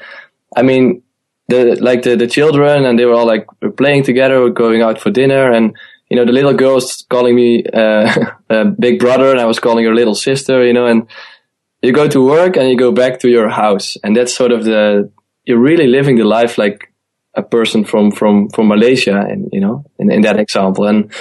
I 0.57 0.63
mean, 0.63 1.03
the 1.49 1.77
like 1.81 2.03
the 2.03 2.17
the 2.17 2.27
children, 2.27 2.85
and 2.85 2.99
they 2.99 3.05
were 3.05 3.15
all 3.15 3.27
like 3.27 3.47
playing 3.77 4.03
together, 4.03 4.51
going 4.51 4.83
out 4.83 5.01
for 5.01 5.11
dinner, 5.11 5.51
and 5.53 5.75
you 6.11 6.17
know 6.17 6.25
the 6.25 6.33
little 6.33 6.53
girl 6.53 6.75
was 6.75 7.07
calling 7.09 7.37
me 7.37 7.65
uh, 7.73 8.35
big 8.79 8.99
brother, 8.99 9.31
and 9.31 9.41
I 9.41 9.47
was 9.47 9.61
calling 9.61 9.85
her 9.87 9.95
little 9.95 10.17
sister, 10.17 10.65
you 10.65 10.73
know, 10.73 10.87
and 10.87 11.07
you 11.81 11.93
go 11.93 12.09
to 12.09 12.25
work 12.25 12.57
and 12.57 12.69
you 12.69 12.77
go 12.77 12.91
back 12.91 13.21
to 13.21 13.29
your 13.29 13.49
house, 13.49 13.97
and 14.03 14.17
that's 14.17 14.35
sort 14.35 14.51
of 14.51 14.65
the 14.65 15.11
you're 15.45 15.61
really 15.61 15.87
living 15.87 16.17
the 16.17 16.25
life 16.25 16.59
like 16.59 16.93
a 17.37 17.43
person 17.43 17.85
from 17.85 18.11
from 18.11 18.49
from 18.49 18.69
Malaysia, 18.69 19.19
and 19.19 19.49
you 19.53 19.61
know, 19.61 19.85
in, 19.99 20.11
in 20.11 20.23
that 20.23 20.39
example, 20.39 20.87
and 20.87 21.13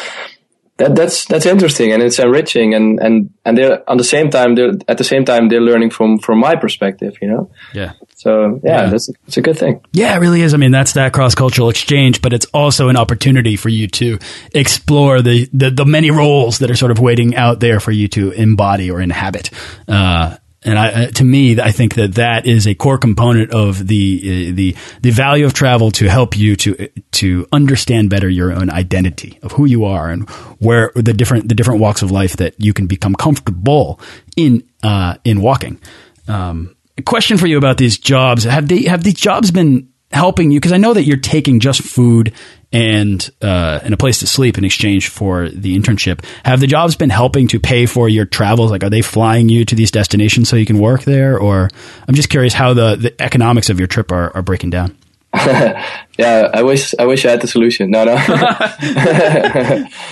that 0.78 0.96
that's 0.96 1.26
that's 1.26 1.46
interesting 1.46 1.94
and 1.94 2.04
it's 2.04 2.20
enriching, 2.20 2.74
and 2.74 3.00
and 3.00 3.30
and 3.46 3.58
they're 3.58 3.90
on 3.90 3.98
the 3.98 4.04
same 4.04 4.30
time 4.30 4.56
they're 4.56 4.74
at 4.88 4.98
the 4.98 5.04
same 5.04 5.24
time 5.24 5.48
they're 5.48 5.62
learning 5.62 5.90
from 5.90 6.18
from 6.18 6.40
my 6.40 6.56
perspective, 6.56 7.16
you 7.22 7.30
know. 7.30 7.50
Yeah. 7.74 7.94
So 8.16 8.60
yeah, 8.64 8.84
yeah. 8.84 8.90
that's 8.90 9.10
it's 9.28 9.38
a 9.38 9.42
good 9.42 9.58
thing. 9.58 9.82
Yeah, 9.94 10.16
it 10.16 10.20
really 10.20 10.42
is. 10.42 10.54
I 10.54 10.58
mean, 10.58 10.72
that's 10.72 10.94
that 10.94 11.14
cross 11.14 11.36
cultural 11.36 11.70
exchange, 11.70 12.22
but 12.22 12.34
it's 12.34 12.46
also 12.54 12.90
an 12.90 12.98
opportunity 12.98 13.56
for 13.56 13.70
you 13.70 13.88
to 13.88 14.20
explore 14.54 15.22
the, 15.22 15.50
the, 15.54 15.70
the 15.70 15.86
many 15.86 16.12
roles 16.12 16.60
that 16.60 16.72
are 16.72 16.76
sort 16.76 16.92
of 16.92 17.00
waiting 17.00 17.36
out 17.36 17.60
there 17.60 17.80
for 17.80 17.92
you 17.92 18.08
to 18.10 18.32
embody 18.32 18.90
or 18.90 19.00
inhabit. 19.00 19.52
Uh, 19.88 20.38
and 20.66 20.80
I, 20.80 20.88
uh, 20.88 21.08
to 21.12 21.24
me, 21.24 21.60
I 21.60 21.72
think 21.72 21.94
that 21.94 22.16
that 22.16 22.48
is 22.48 22.68
a 22.68 22.74
core 22.74 22.98
component 22.98 23.52
of 23.52 23.88
the 23.88 24.50
uh, 24.50 24.56
the 24.56 24.76
the 25.02 25.12
value 25.12 25.46
of 25.46 25.54
travel 25.54 25.92
to 25.92 26.10
help 26.10 26.36
you 26.36 26.56
to 26.56 26.90
to 27.12 27.48
understand 27.52 28.10
better 28.10 28.28
your 28.28 28.52
own 28.52 28.72
identity 28.72 29.38
of 29.44 29.52
who 29.52 29.66
you 29.66 29.86
are 29.86 30.10
and 30.10 30.28
where 30.60 30.92
the 30.96 31.14
different 31.14 31.50
the 31.50 31.56
different 31.56 31.82
walks 31.82 32.02
of 32.02 32.10
life 32.10 32.38
that 32.38 32.56
you 32.58 32.74
can 32.74 32.88
become 32.88 33.14
comfortable 33.14 34.00
in 34.36 34.68
uh, 34.84 35.16
in 35.24 35.40
walking. 35.40 35.80
Um, 36.28 36.76
question 37.06 37.38
for 37.38 37.46
you 37.46 37.60
about 37.60 37.78
these 37.78 38.00
jobs: 38.00 38.44
Have 38.44 38.68
they 38.68 38.84
have 38.84 39.04
these 39.04 39.14
jobs 39.14 39.52
been 39.52 39.90
helping 40.12 40.50
you? 40.50 40.60
Because 40.60 40.74
I 40.74 40.78
know 40.78 40.96
that 40.96 41.04
you're 41.04 41.18
taking 41.18 41.60
just 41.60 41.82
food 41.82 42.34
and 42.76 43.32
uh, 43.42 43.80
and 43.84 43.94
a 43.94 43.98
place 43.98 44.20
to 44.20 44.28
sleep 44.28 44.58
in 44.58 44.66
exchange 44.66 45.08
for 45.08 45.50
the 45.50 45.80
internship. 45.80 46.26
Have 46.44 46.60
the 46.60 46.68
jobs 46.68 46.98
been 46.98 47.10
helping 47.10 47.48
to 47.50 47.60
pay 47.60 47.86
for 47.86 48.10
your 48.10 48.26
travels? 48.26 48.70
Like, 48.70 48.84
are 48.84 48.90
they 48.90 49.02
flying 49.02 49.48
you 49.48 49.64
to 49.66 49.76
these 49.76 49.92
destinations 49.92 50.50
so 50.50 50.58
you 50.58 50.66
can 50.66 50.80
work 50.80 51.04
there? 51.04 51.40
Or 51.40 51.70
I'm 52.08 52.16
just 52.16 52.30
curious 52.30 52.54
how 52.54 52.74
the, 52.74 52.98
the 52.98 53.22
economics 53.22 53.70
of 53.70 53.80
your 53.80 53.88
trip 53.88 54.12
are, 54.12 54.36
are 54.36 54.42
breaking 54.42 54.72
down. 54.72 54.98
yeah, 55.34 56.50
I 56.54 56.64
wish 56.64 56.94
I 57.00 57.06
wish 57.06 57.26
I 57.26 57.32
had 57.32 57.42
the 57.42 57.48
solution. 57.48 57.92
No, 57.92 58.04
no. 58.04 58.16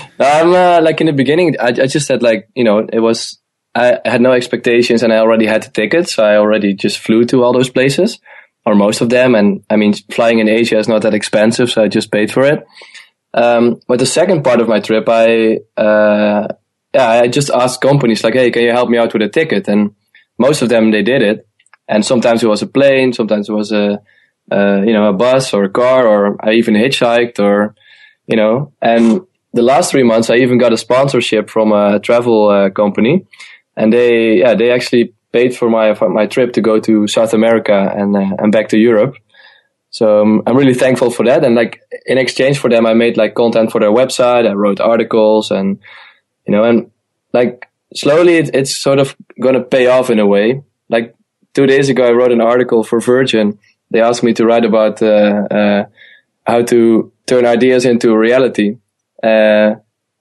I'm 0.20 0.54
uh, 0.54 0.82
like 0.82 1.02
in 1.02 1.08
the 1.08 1.14
beginning. 1.14 1.60
I, 1.60 1.68
I 1.68 1.88
just 1.88 2.08
said 2.08 2.24
like 2.24 2.48
you 2.56 2.64
know 2.64 2.80
it 2.80 3.00
was 3.00 3.40
I 3.76 4.00
had 4.06 4.22
no 4.22 4.32
expectations 4.32 5.04
and 5.04 5.12
I 5.12 5.18
already 5.18 5.48
had 5.48 5.64
the 5.64 5.72
tickets, 5.72 6.14
so 6.14 6.24
I 6.24 6.38
already 6.38 6.74
just 6.74 7.00
flew 7.00 7.26
to 7.26 7.44
all 7.44 7.52
those 7.52 7.70
places 7.70 8.20
or 8.66 8.76
most 8.76 9.02
of 9.02 9.10
them. 9.10 9.36
And 9.36 9.64
I 9.70 9.76
mean, 9.76 9.94
flying 10.12 10.40
in 10.40 10.50
Asia 10.50 10.78
is 10.78 10.88
not 10.88 11.02
that 11.02 11.14
expensive, 11.14 11.70
so 11.70 11.84
I 11.84 11.88
just 11.88 12.12
paid 12.12 12.32
for 12.32 12.44
it. 12.44 12.66
Um, 13.34 13.80
but 13.88 14.00
the 14.00 14.06
second 14.06 14.44
part 14.44 14.62
of 14.62 14.68
my 14.68 14.80
trip, 14.80 15.06
I, 15.10 15.60
uh, 15.76 16.48
yeah, 16.94 17.10
I 17.10 17.28
just 17.28 17.50
asked 17.50 17.82
companies 17.82 18.24
like, 18.24 18.36
Hey, 18.36 18.52
can 18.52 18.64
you 18.64 18.72
help 18.72 18.90
me 18.90 18.98
out 18.98 19.14
with 19.14 19.24
a 19.24 19.30
ticket? 19.30 19.68
And 19.68 19.96
most 20.38 20.62
of 20.62 20.70
them, 20.70 20.92
they 20.92 21.02
did 21.02 21.22
it. 21.22 21.48
And 21.88 22.06
sometimes 22.06 22.44
it 22.44 22.48
was 22.48 22.62
a 22.62 22.68
plane, 22.68 23.12
sometimes 23.12 23.50
it 23.50 23.54
was 23.54 23.72
a, 23.72 24.02
uh, 24.52 24.82
you 24.82 24.94
know, 24.94 25.10
a 25.10 25.14
bus 25.14 25.54
or 25.54 25.64
a 25.64 25.70
car, 25.70 26.08
or 26.08 26.38
I 26.46 26.54
even 26.54 26.76
hitchhiked 26.76 27.40
or, 27.40 27.76
you 28.28 28.38
know, 28.38 28.72
and 28.82 29.22
the 29.54 29.62
last 29.62 29.92
three 29.92 30.04
months, 30.04 30.30
I 30.30 30.38
even 30.38 30.58
got 30.58 30.74
a 30.74 30.78
sponsorship 30.78 31.50
from 31.50 31.72
a 31.72 32.00
travel 32.00 32.50
uh, 32.50 32.70
company 32.70 33.26
and 33.76 33.94
they, 33.94 34.40
yeah, 34.40 34.56
they 34.56 34.72
actually 34.72 35.14
paid 35.34 35.58
for 35.58 35.70
my 35.70 35.94
my 36.08 36.28
trip 36.28 36.54
to 36.54 36.62
go 36.62 36.80
to 36.80 37.08
South 37.08 37.34
America 37.34 37.92
and 37.98 38.16
uh, 38.16 38.36
and 38.38 38.52
back 38.52 38.70
to 38.70 38.78
Europe. 38.78 39.16
So 39.90 40.22
um, 40.22 40.42
I'm 40.48 40.58
really 40.58 40.74
thankful 40.74 41.12
for 41.12 41.26
that. 41.26 41.44
And 41.44 41.56
like 41.56 41.82
in 42.06 42.18
exchange 42.18 42.58
for 42.58 42.70
them, 42.70 42.86
I 42.86 42.94
made 42.94 43.18
like 43.18 43.36
content 43.36 43.72
for 43.72 43.80
their 43.80 43.92
website. 43.92 44.48
I 44.48 44.54
wrote 44.54 44.80
articles 44.80 45.52
and 45.52 45.80
you 46.48 46.54
know 46.54 46.64
and 46.64 46.92
like 47.34 47.68
slowly 47.94 48.38
it, 48.38 48.56
it's 48.56 48.76
sort 48.76 49.00
of 49.00 49.16
going 49.40 49.56
to 49.56 49.62
pay 49.62 49.88
off 49.88 50.10
in 50.10 50.20
a 50.20 50.26
way. 50.26 50.64
Like 50.90 51.16
two 51.54 51.68
days 51.68 51.90
ago, 51.90 52.06
I 52.06 52.12
wrote 52.12 52.32
an 52.32 52.42
article 52.42 52.84
for 52.84 53.00
Virgin. 53.00 53.60
They 53.92 54.02
asked 54.02 54.24
me 54.24 54.34
to 54.34 54.46
write 54.46 54.66
about 54.66 55.02
uh, 55.02 55.48
uh, 55.52 55.86
how 56.46 56.64
to 56.64 57.12
turn 57.26 57.46
ideas 57.46 57.86
into 57.86 58.18
reality. 58.18 58.78
Uh, 59.22 59.76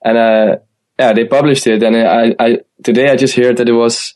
and 0.04 0.18
uh, 0.18 0.56
yeah, 0.98 1.12
they 1.12 1.24
published 1.24 1.66
it, 1.66 1.82
and 1.82 1.96
I, 1.96 2.34
I 2.38 2.58
today 2.84 3.08
I 3.08 3.16
just 3.16 3.34
heard 3.34 3.56
that 3.56 3.68
it 3.68 3.72
was 3.72 4.14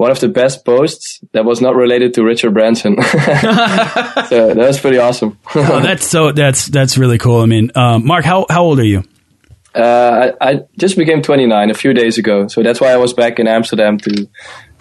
one 0.00 0.10
of 0.10 0.18
the 0.18 0.28
best 0.28 0.64
posts 0.64 1.20
that 1.32 1.44
was 1.44 1.60
not 1.60 1.76
related 1.76 2.14
to 2.14 2.24
Richard 2.24 2.54
Branson. 2.54 2.96
so 3.02 3.12
that 3.18 4.56
was 4.56 4.80
pretty 4.80 4.96
awesome. 4.96 5.38
oh, 5.54 5.80
that's 5.80 6.06
so 6.06 6.32
that's 6.32 6.64
that's 6.68 6.96
really 6.96 7.18
cool. 7.18 7.42
I 7.42 7.44
mean, 7.44 7.70
um, 7.74 8.06
Mark, 8.06 8.24
how 8.24 8.46
how 8.48 8.64
old 8.64 8.80
are 8.80 8.84
you? 8.84 9.04
Uh, 9.74 10.32
I, 10.40 10.50
I, 10.50 10.60
just 10.78 10.96
became 10.96 11.20
29 11.20 11.70
a 11.70 11.74
few 11.74 11.92
days 11.92 12.16
ago, 12.16 12.48
so 12.48 12.62
that's 12.62 12.80
why 12.80 12.88
I 12.88 12.96
was 12.96 13.12
back 13.12 13.38
in 13.38 13.46
Amsterdam 13.46 13.98
to 13.98 14.26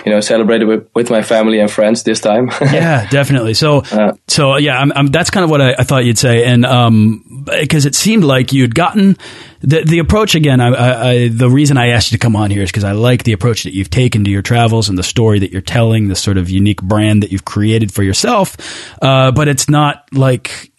you 0.05 0.11
know, 0.11 0.19
celebrate 0.19 0.61
it 0.61 0.65
with, 0.65 0.87
with 0.93 1.09
my 1.09 1.21
family 1.21 1.59
and 1.59 1.69
friends 1.69 2.03
this 2.03 2.19
time. 2.19 2.49
yeah, 2.61 3.07
definitely. 3.09 3.53
So, 3.53 3.79
uh, 3.91 4.13
so 4.27 4.57
yeah, 4.57 4.79
I'm, 4.79 4.91
I'm, 4.93 5.07
that's 5.07 5.29
kind 5.29 5.43
of 5.43 5.49
what 5.49 5.61
I, 5.61 5.75
I, 5.77 5.83
thought 5.83 6.05
you'd 6.05 6.17
say, 6.17 6.45
and 6.45 6.65
um, 6.65 7.45
because 7.45 7.85
it 7.85 7.95
seemed 7.95 8.23
like 8.23 8.53
you'd 8.53 8.75
gotten 8.75 9.17
the 9.61 9.83
the 9.83 9.99
approach 9.99 10.35
again. 10.35 10.61
I, 10.61 11.09
I, 11.09 11.27
the 11.27 11.49
reason 11.49 11.77
I 11.77 11.89
asked 11.89 12.11
you 12.11 12.17
to 12.17 12.21
come 12.21 12.35
on 12.35 12.51
here 12.51 12.63
is 12.63 12.69
because 12.69 12.83
I 12.83 12.93
like 12.93 13.23
the 13.23 13.33
approach 13.33 13.63
that 13.63 13.73
you've 13.73 13.89
taken 13.89 14.23
to 14.23 14.31
your 14.31 14.41
travels 14.41 14.89
and 14.89 14.97
the 14.97 15.03
story 15.03 15.39
that 15.39 15.51
you're 15.51 15.61
telling, 15.61 16.07
the 16.07 16.15
sort 16.15 16.37
of 16.37 16.49
unique 16.49 16.81
brand 16.81 17.23
that 17.23 17.31
you've 17.31 17.45
created 17.45 17.93
for 17.93 18.03
yourself. 18.03 18.55
Uh, 19.01 19.31
but 19.31 19.47
it's 19.47 19.69
not 19.69 20.07
like 20.13 20.71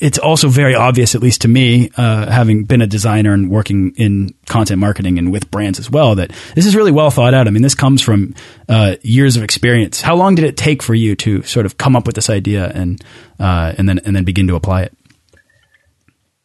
it's 0.00 0.18
also 0.18 0.48
very 0.48 0.74
obvious, 0.74 1.16
at 1.16 1.22
least 1.22 1.42
to 1.42 1.48
me, 1.48 1.90
uh, 1.96 2.30
having 2.30 2.62
been 2.64 2.80
a 2.80 2.86
designer 2.86 3.32
and 3.32 3.50
working 3.50 3.92
in 3.96 4.34
content 4.46 4.78
marketing 4.78 5.18
and 5.18 5.32
with 5.32 5.50
brands 5.50 5.80
as 5.80 5.90
well, 5.90 6.14
that 6.14 6.30
this 6.54 6.64
is 6.64 6.76
really 6.76 6.92
well 6.92 7.10
thought 7.10 7.34
out. 7.34 7.48
I 7.48 7.50
mean, 7.50 7.62
this 7.62 7.74
comes 7.74 8.00
from 8.00 8.34
uh, 8.68 8.96
years 9.02 9.36
of 9.36 9.42
experience. 9.42 10.00
How 10.00 10.14
long 10.14 10.34
did 10.34 10.44
it 10.44 10.56
take 10.56 10.82
for 10.82 10.94
you 10.94 11.16
to 11.16 11.42
sort 11.42 11.66
of 11.66 11.78
come 11.78 11.96
up 11.96 12.06
with 12.06 12.14
this 12.14 12.30
idea 12.30 12.70
and 12.74 13.02
uh, 13.38 13.74
and 13.78 13.88
then 13.88 13.98
and 14.00 14.14
then 14.14 14.24
begin 14.24 14.46
to 14.48 14.56
apply 14.56 14.82
it? 14.82 14.96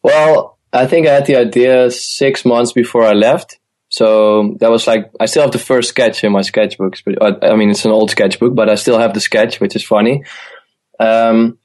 Well, 0.01 0.57
I 0.71 0.88
think 0.88 1.07
I 1.07 1.13
had 1.13 1.25
the 1.25 1.36
idea 1.36 1.91
six 1.91 2.45
months 2.45 2.71
before 2.71 3.03
I 3.03 3.13
left. 3.13 3.59
So 3.89 4.55
that 4.59 4.71
was 4.71 4.88
like 4.88 5.12
I 5.19 5.27
still 5.27 5.43
have 5.43 5.51
the 5.51 5.59
first 5.59 5.89
sketch 5.89 6.23
in 6.23 6.31
my 6.31 6.41
sketchbooks, 6.41 7.03
but 7.05 7.21
uh, 7.21 7.38
I 7.43 7.55
mean 7.55 7.69
it's 7.69 7.86
an 7.86 7.91
old 7.91 8.09
sketchbook, 8.09 8.55
but 8.55 8.69
I 8.69 8.75
still 8.75 8.97
have 8.97 9.13
the 9.13 9.21
sketch, 9.21 9.59
which 9.59 9.75
is 9.75 9.83
funny. 9.83 10.23
Um, 10.99 11.59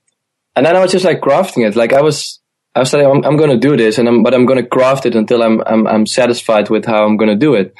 and 0.59 0.67
then 0.67 0.77
I 0.77 0.81
was 0.81 0.91
just 0.91 1.05
like 1.05 1.21
crafting 1.21 1.67
it. 1.67 1.77
Like 1.77 1.93
I 1.93 2.03
was, 2.03 2.41
I 2.75 2.81
was 2.81 2.93
like, 2.93 3.07
I'm, 3.07 3.25
I'm 3.25 3.37
going 3.37 3.51
to 3.51 3.57
do 3.57 3.77
this, 3.77 3.97
and 3.97 4.09
I'm, 4.09 4.25
but 4.25 4.35
I'm 4.35 4.45
going 4.45 4.61
to 4.61 4.69
craft 4.69 5.07
it 5.07 5.15
until 5.15 5.41
I'm, 5.43 5.63
I'm, 5.65 5.87
I'm 5.87 6.05
satisfied 6.05 6.69
with 6.69 6.85
how 6.85 7.05
I'm 7.05 7.17
going 7.17 7.31
to 7.31 7.37
do 7.37 7.55
it. 7.55 7.75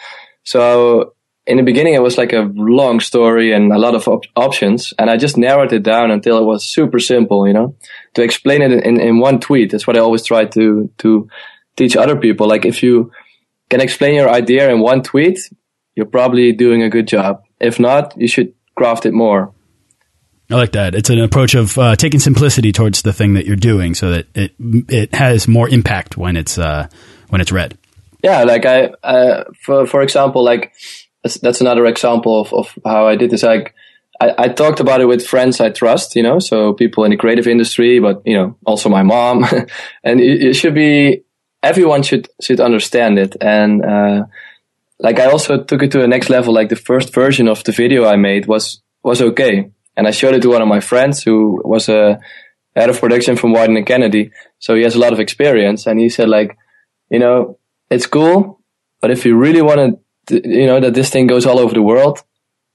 So 0.45 1.15
in 1.49 1.57
the 1.57 1.63
beginning, 1.63 1.95
it 1.95 2.03
was 2.03 2.19
like 2.19 2.35
a 2.35 2.51
long 2.55 3.01
story 3.01 3.53
and 3.53 3.73
a 3.73 3.79
lot 3.79 3.95
of 3.95 4.07
op- 4.07 4.27
options, 4.37 4.93
and 4.99 5.09
I 5.09 5.17
just 5.17 5.39
narrowed 5.39 5.73
it 5.73 5.83
down 5.83 6.11
until 6.11 6.39
it 6.39 6.45
was 6.45 6.65
super 6.65 6.99
simple. 6.99 7.49
You 7.49 7.55
know, 7.55 7.75
to 8.15 8.23
explain 8.23 8.61
it 8.63 8.71
in, 8.71 9.01
in 9.01 9.19
one 9.19 9.41
tweet. 9.41 9.71
That's 9.71 9.87
what 9.87 9.97
I 9.97 10.01
always 10.01 10.25
try 10.25 10.45
to 10.45 10.91
to 10.99 11.29
teach 11.77 11.97
other 11.97 12.17
people. 12.17 12.47
Like 12.47 12.67
if 12.67 12.83
you 12.83 13.11
can 13.71 13.81
explain 13.81 14.15
your 14.15 14.29
idea 14.29 14.71
in 14.71 14.81
one 14.81 15.03
tweet, 15.03 15.39
you're 15.97 16.07
probably 16.07 16.53
doing 16.53 16.83
a 16.83 16.91
good 16.91 17.09
job. 17.09 17.43
If 17.61 17.81
not, 17.81 18.15
you 18.17 18.29
should 18.29 18.53
craft 18.77 19.07
it 19.07 19.15
more. 19.15 19.53
I 20.51 20.55
like 20.55 20.73
that. 20.73 20.95
It's 20.95 21.11
an 21.11 21.19
approach 21.19 21.55
of 21.55 21.77
uh, 21.79 21.97
taking 21.97 22.21
simplicity 22.21 22.73
towards 22.73 23.03
the 23.03 23.13
thing 23.13 23.35
that 23.35 23.47
you're 23.47 23.57
doing, 23.57 23.95
so 23.95 24.11
that 24.11 24.27
it 24.35 24.53
it 24.89 25.15
has 25.15 25.49
more 25.49 25.69
impact 25.69 26.19
when 26.19 26.37
it's 26.37 26.59
uh, 26.59 26.89
when 27.31 27.41
it's 27.41 27.53
read. 27.53 27.79
Yeah, 28.23 28.45
like 28.45 28.67
I, 28.67 28.87
uh, 29.03 29.45
for 29.63 29.87
for 29.87 30.03
example, 30.03 30.45
like 30.45 30.73
that's, 31.23 31.39
that's 31.39 31.61
another 31.61 31.87
example 31.87 32.41
of, 32.41 32.53
of 32.53 32.79
how 32.85 33.07
I 33.07 33.17
did 33.17 33.31
this. 33.31 33.43
Like 33.43 33.75
I, 34.21 34.35
I 34.39 34.49
talked 34.49 34.81
about 34.81 35.01
it 35.01 35.07
with 35.07 35.27
friends 35.27 35.61
I 35.61 35.71
trust, 35.71 36.17
you 36.17 36.23
know, 36.23 36.39
so 36.39 36.73
people 36.73 37.05
in 37.05 37.11
the 37.11 37.17
creative 37.17 37.47
industry, 37.47 37.99
but 38.01 38.23
you 38.25 38.37
know, 38.37 38.57
also 38.65 38.89
my 38.89 39.03
mom, 39.03 39.45
and 40.05 40.21
it, 40.21 40.43
it, 40.43 40.55
should 40.55 40.75
be 40.75 41.23
everyone 41.63 42.03
should 42.03 42.29
should 42.41 42.61
understand 42.61 43.19
it. 43.19 43.37
And 43.41 43.85
uh, 43.85 44.27
like 44.99 45.19
I 45.19 45.27
also 45.27 45.63
took 45.63 45.83
it 45.83 45.91
to 45.93 46.01
the 46.01 46.09
next 46.09 46.31
level. 46.31 46.55
Like 46.55 46.69
the 46.69 46.77
first 46.77 47.15
version 47.15 47.49
of 47.49 47.65
the 47.65 47.73
video 47.73 48.05
I 48.05 48.17
made 48.17 48.47
was 48.47 48.83
was 49.03 49.23
okay 49.23 49.71
and 49.99 50.07
I 50.07 50.13
showed 50.13 50.35
it 50.35 50.43
to 50.43 50.51
one 50.51 50.63
of 50.63 50.69
my 50.69 50.79
friends 50.79 51.25
who 51.25 51.61
was 51.65 51.89
a 51.89 52.21
head 52.77 52.89
of 52.89 53.01
production 53.01 53.35
from 53.35 53.53
Wieden 53.53 53.77
and 53.77 53.85
Kennedy. 53.85 54.31
So 54.61 54.77
he 54.77 54.83
has 54.83 54.95
a 54.95 55.01
lot 55.01 55.13
of 55.13 55.19
experience. 55.19 55.89
And 55.89 55.99
he 55.99 56.09
said 56.09 56.29
like, 56.29 56.57
you 57.11 57.19
know, 57.19 57.59
it's 57.91 58.07
cool, 58.07 58.61
but 59.01 59.11
if 59.11 59.27
you 59.27 59.37
really 59.37 59.61
want 59.61 59.79
to, 59.81 59.99
you 60.31 60.67
know, 60.67 60.81
that 60.81 60.95
this 60.95 61.11
thing 61.11 61.27
goes 61.27 61.47
all 61.47 61.59
over 61.59 61.75
the 61.75 61.83
world, 61.83 62.23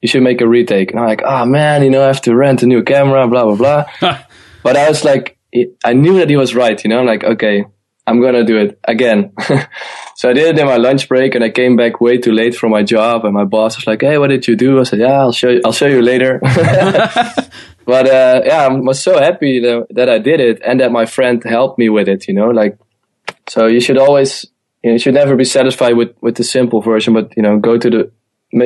you 0.02 0.08
should 0.08 0.24
make 0.24 0.42
a 0.42 0.48
retake. 0.48 0.92
And 0.92 1.00
I'm 1.00 1.08
like, 1.08 1.22
oh 1.24 1.46
man, 1.46 1.84
you 1.84 1.90
know, 1.90 2.04
I 2.04 2.08
have 2.08 2.22
to 2.24 2.36
rent 2.36 2.64
a 2.64 2.66
new 2.66 2.84
camera, 2.84 3.28
blah, 3.28 3.46
blah, 3.46 3.56
blah. 3.56 3.86
but 4.64 4.76
I 4.76 4.90
was 4.90 5.04
like, 5.04 5.38
I 5.86 5.94
knew 5.94 6.18
that 6.20 6.30
he 6.30 6.36
was 6.36 6.56
right, 6.56 6.84
you 6.84 6.90
know, 6.90 7.00
I'm 7.00 7.06
like, 7.06 7.24
okay, 7.24 7.66
I'm 8.06 8.20
going 8.20 8.34
to 8.34 8.44
do 8.44 8.58
it 8.58 8.80
again. 8.84 9.32
so 10.16 10.30
I 10.30 10.34
did 10.34 10.56
it 10.56 10.60
in 10.60 10.66
my 10.66 10.76
lunch 10.76 11.08
break 11.08 11.36
and 11.36 11.44
I 11.44 11.50
came 11.50 11.78
back 11.78 12.02
way 12.02 12.18
too 12.18 12.34
late 12.34 12.54
from 12.56 12.72
my 12.72 12.84
job 12.84 13.24
and 13.24 13.34
my 13.34 13.46
boss 13.46 13.78
was 13.78 13.88
like, 13.88 14.02
Hey, 14.02 14.18
what 14.18 14.28
did 14.28 14.46
you 14.46 14.56
do? 14.56 14.80
I 14.80 14.84
said, 14.84 15.00
yeah, 15.00 15.22
I'll 15.22 15.32
show 15.32 15.50
you, 15.50 15.62
I'll 15.64 15.72
show 15.72 15.88
you 15.88 16.02
later. 16.02 16.40
but, 17.86 18.08
uh, 18.08 18.42
yeah, 18.46 18.66
I 18.66 18.68
was 18.68 19.02
so 19.02 19.18
happy 19.20 19.62
that, 19.62 19.88
that 19.92 20.10
I 20.10 20.20
did 20.20 20.42
it 20.42 20.62
and 20.66 20.82
that 20.82 20.92
my 20.92 21.06
friend 21.06 21.42
helped 21.44 21.80
me 21.80 21.88
with 21.88 22.10
it, 22.10 22.28
you 22.28 22.34
know, 22.34 22.50
like, 22.50 22.78
so 23.48 23.68
you 23.68 23.80
should 23.80 23.98
always, 23.98 24.46
you, 24.84 24.90
know, 24.90 24.94
you 24.94 25.00
should 25.00 25.14
never 25.14 25.36
be 25.36 25.46
satisfied 25.46 25.94
with, 25.94 26.16
with 26.22 26.36
the 26.36 26.44
simple 26.44 26.82
version, 26.82 27.14
but, 27.14 27.36
you 27.36 27.44
know, 27.44 27.58
go 27.60 27.78
to 27.78 27.90
the, 27.90 28.12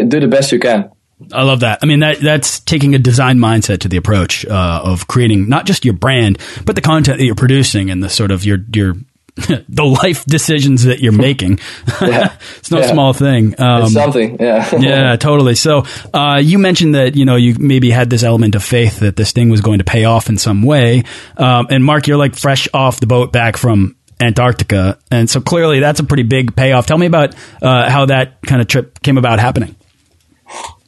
do 0.05 0.19
the 0.19 0.27
best 0.27 0.51
you 0.51 0.59
can. 0.59 0.91
I 1.33 1.43
love 1.43 1.61
that. 1.61 1.79
I 1.81 1.87
mean, 1.87 2.01
that 2.01 2.19
that's 2.19 2.59
taking 2.59 2.93
a 2.93 2.99
design 2.99 3.39
mindset 3.39 3.79
to 3.79 3.87
the 3.87 3.97
approach 3.97 4.45
uh, 4.45 4.81
of 4.83 5.07
creating 5.07 5.49
not 5.49 5.65
just 5.65 5.83
your 5.83 5.95
brand, 5.95 6.37
but 6.63 6.75
the 6.75 6.81
content 6.81 7.17
that 7.17 7.25
you're 7.25 7.33
producing 7.33 7.89
and 7.89 8.03
the 8.03 8.09
sort 8.09 8.29
of 8.29 8.45
your 8.45 8.59
your 8.71 8.93
the 9.69 9.83
life 9.83 10.25
decisions 10.25 10.83
that 10.83 10.99
you're 10.99 11.11
making. 11.11 11.59
Yeah. 12.01 12.35
it's 12.57 12.69
no 12.69 12.79
yeah. 12.79 12.91
small 12.91 13.13
thing. 13.13 13.59
Um, 13.59 13.83
it's 13.83 13.93
something. 13.93 14.37
Yeah. 14.39 14.75
yeah, 14.79 15.15
totally. 15.15 15.55
So, 15.55 15.85
uh, 16.13 16.39
you 16.41 16.59
mentioned 16.59 16.95
that, 16.95 17.15
you 17.15 17.25
know, 17.25 17.35
you 17.35 17.55
maybe 17.57 17.89
had 17.89 18.09
this 18.09 18.23
element 18.23 18.55
of 18.55 18.63
faith 18.63 18.99
that 18.99 19.15
this 19.15 19.31
thing 19.31 19.49
was 19.49 19.61
going 19.61 19.79
to 19.79 19.83
pay 19.83 20.05
off 20.05 20.29
in 20.29 20.37
some 20.37 20.61
way. 20.61 21.03
Um, 21.35 21.67
and 21.69 21.83
Mark, 21.83 22.07
you're 22.07 22.17
like 22.17 22.35
fresh 22.35 22.67
off 22.73 22.99
the 22.99 23.07
boat 23.07 23.31
back 23.31 23.57
from 23.57 23.95
Antarctica. 24.19 24.99
And 25.11 25.29
so 25.29 25.41
clearly 25.41 25.79
that's 25.79 25.99
a 25.99 26.03
pretty 26.03 26.23
big 26.23 26.55
payoff. 26.55 26.85
Tell 26.85 26.97
me 26.97 27.05
about, 27.05 27.35
uh, 27.61 27.89
how 27.89 28.05
that 28.05 28.41
kind 28.45 28.61
of 28.61 28.67
trip 28.67 29.01
came 29.01 29.17
about 29.17 29.39
happening. 29.39 29.75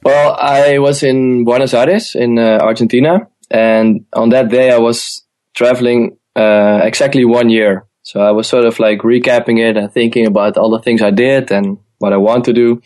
Well, 0.04 0.36
I 0.39 0.80
was 0.80 1.04
in 1.04 1.44
Buenos 1.44 1.74
Aires 1.74 2.15
in 2.15 2.39
uh, 2.39 2.60
Argentina. 2.62 3.28
And 3.52 4.06
on 4.13 4.30
that 4.30 4.50
day, 4.50 4.72
I 4.72 4.78
was 4.78 5.24
traveling, 5.56 6.18
uh, 6.36 6.82
exactly 6.84 7.26
one 7.26 7.50
year 7.50 7.89
so 8.10 8.22
I 8.22 8.32
was 8.32 8.48
sort 8.48 8.65
of 8.65 8.80
like 8.80 9.00
recapping 9.02 9.60
it 9.60 9.78
and 9.78 9.92
thinking 9.92 10.26
about 10.26 10.58
all 10.58 10.72
the 10.72 10.82
things 10.82 11.04
I 11.04 11.12
did 11.12 11.52
and 11.52 11.78
what 12.00 12.12
I 12.12 12.18
want 12.18 12.46
to 12.46 12.54
do. 12.54 12.82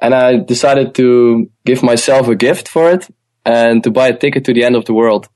And 0.00 0.14
I 0.14 0.38
decided 0.38 0.94
to 0.94 1.50
give 1.66 1.82
myself 1.82 2.26
a 2.28 2.34
gift 2.34 2.66
for 2.66 2.90
it 2.90 3.06
and 3.44 3.84
to 3.84 3.90
buy 3.90 4.08
a 4.08 4.16
ticket 4.16 4.46
to 4.46 4.54
the 4.54 4.64
end 4.64 4.76
of 4.76 4.86
the 4.86 4.94
world. 4.94 5.28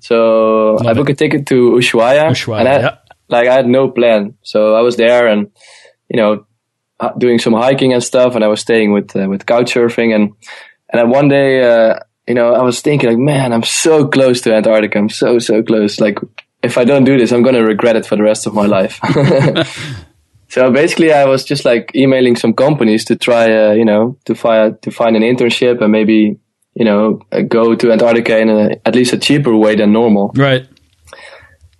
So 0.00 0.78
Love 0.80 0.86
I 0.88 0.94
booked 0.94 1.10
a 1.10 1.14
ticket 1.14 1.46
to 1.46 1.72
Ushuaia, 1.72 2.30
Ushuaia 2.30 2.58
and 2.58 2.68
I, 2.68 2.78
yeah. 2.80 2.96
Like 3.30 3.48
I 3.48 3.54
had 3.54 3.66
no 3.66 3.90
plan. 3.90 4.34
So 4.42 4.74
I 4.74 4.80
was 4.80 4.96
there 4.96 5.26
and, 5.26 5.50
you 6.08 6.16
know, 6.16 6.46
doing 7.18 7.38
some 7.38 7.54
hiking 7.54 7.92
and 7.92 8.02
stuff. 8.02 8.34
And 8.34 8.44
I 8.44 8.48
was 8.48 8.60
staying 8.60 8.92
with, 8.92 9.14
uh, 9.16 9.28
with 9.28 9.46
couch 9.46 9.74
surfing. 9.74 10.14
And, 10.14 10.32
and 10.90 11.00
then 11.00 11.10
one 11.10 11.28
day, 11.28 11.62
uh, 11.62 12.00
you 12.26 12.34
know, 12.34 12.54
I 12.54 12.62
was 12.62 12.80
thinking 12.80 13.08
like, 13.08 13.18
man, 13.18 13.52
I'm 13.52 13.62
so 13.62 14.06
close 14.06 14.40
to 14.42 14.54
Antarctica. 14.54 14.98
I'm 14.98 15.08
so, 15.08 15.38
so 15.38 15.62
close. 15.62 16.00
Like 16.00 16.18
if 16.62 16.78
I 16.78 16.84
don't 16.84 17.04
do 17.04 17.18
this, 17.18 17.32
I'm 17.32 17.42
going 17.42 17.54
to 17.54 17.64
regret 17.64 17.96
it 17.96 18.06
for 18.06 18.16
the 18.16 18.22
rest 18.22 18.46
of 18.46 18.54
my 18.54 18.66
life. 18.66 19.00
so 20.48 20.70
basically, 20.70 21.12
I 21.12 21.24
was 21.24 21.44
just 21.44 21.64
like 21.64 21.90
emailing 21.94 22.36
some 22.36 22.52
companies 22.52 23.04
to 23.06 23.16
try, 23.16 23.52
uh, 23.52 23.72
you 23.72 23.84
know, 23.84 24.18
to 24.26 24.34
find 24.34 24.80
to 24.82 24.90
find 24.90 25.16
an 25.16 25.22
internship 25.22 25.80
and 25.80 25.90
maybe, 25.90 26.38
you 26.74 26.84
know, 26.84 27.20
uh, 27.32 27.40
go 27.40 27.74
to 27.74 27.92
Antarctica 27.92 28.38
in 28.38 28.50
a, 28.50 28.76
at 28.84 28.94
least 28.94 29.12
a 29.12 29.18
cheaper 29.18 29.56
way 29.56 29.74
than 29.74 29.92
normal. 29.92 30.32
Right. 30.34 30.68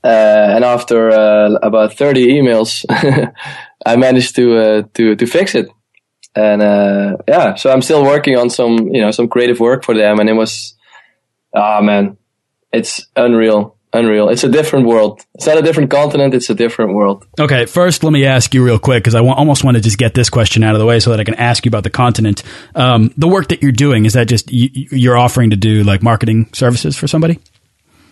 Uh, 0.02 0.52
and 0.54 0.64
after 0.64 1.10
uh, 1.10 1.52
about 1.62 1.94
30 1.94 2.28
emails, 2.28 2.84
I 3.86 3.96
managed 3.96 4.36
to 4.36 4.58
uh, 4.58 4.82
to 4.94 5.16
to 5.16 5.26
fix 5.26 5.54
it. 5.54 5.68
And 6.34 6.62
yeah, 7.26 7.56
so 7.56 7.72
I'm 7.72 7.82
still 7.82 8.04
working 8.04 8.36
on 8.38 8.50
some, 8.50 8.78
you 8.88 9.00
know, 9.00 9.10
some 9.10 9.28
creative 9.28 9.58
work 9.58 9.84
for 9.84 9.96
them, 9.96 10.20
and 10.20 10.28
it 10.28 10.34
was, 10.34 10.74
ah 11.54 11.78
oh, 11.78 11.82
man, 11.82 12.16
it's 12.72 13.06
unreal 13.16 13.76
unreal. 13.92 14.28
It's 14.28 14.44
a 14.44 14.48
different 14.48 14.86
world. 14.86 15.20
It's 15.34 15.46
not 15.46 15.58
a 15.58 15.62
different 15.62 15.90
continent. 15.90 16.34
It's 16.34 16.50
a 16.50 16.54
different 16.54 16.94
world. 16.94 17.26
Okay. 17.38 17.66
First, 17.66 18.04
let 18.04 18.12
me 18.12 18.24
ask 18.24 18.54
you 18.54 18.64
real 18.64 18.78
quick 18.78 19.02
because 19.02 19.14
I 19.14 19.20
almost 19.20 19.64
want 19.64 19.76
to 19.76 19.80
just 19.80 19.98
get 19.98 20.14
this 20.14 20.30
question 20.30 20.62
out 20.62 20.74
of 20.74 20.78
the 20.78 20.86
way 20.86 21.00
so 21.00 21.10
that 21.10 21.20
I 21.20 21.24
can 21.24 21.34
ask 21.34 21.64
you 21.64 21.70
about 21.70 21.84
the 21.84 21.90
continent. 21.90 22.42
Um, 22.74 23.12
the 23.16 23.28
work 23.28 23.48
that 23.48 23.62
you're 23.62 23.72
doing 23.72 24.04
is 24.06 24.12
that 24.14 24.28
just 24.28 24.50
you, 24.50 25.10
are 25.10 25.16
offering 25.16 25.50
to 25.50 25.56
do 25.56 25.82
like 25.82 26.02
marketing 26.02 26.50
services 26.52 26.96
for 26.96 27.08
somebody? 27.08 27.40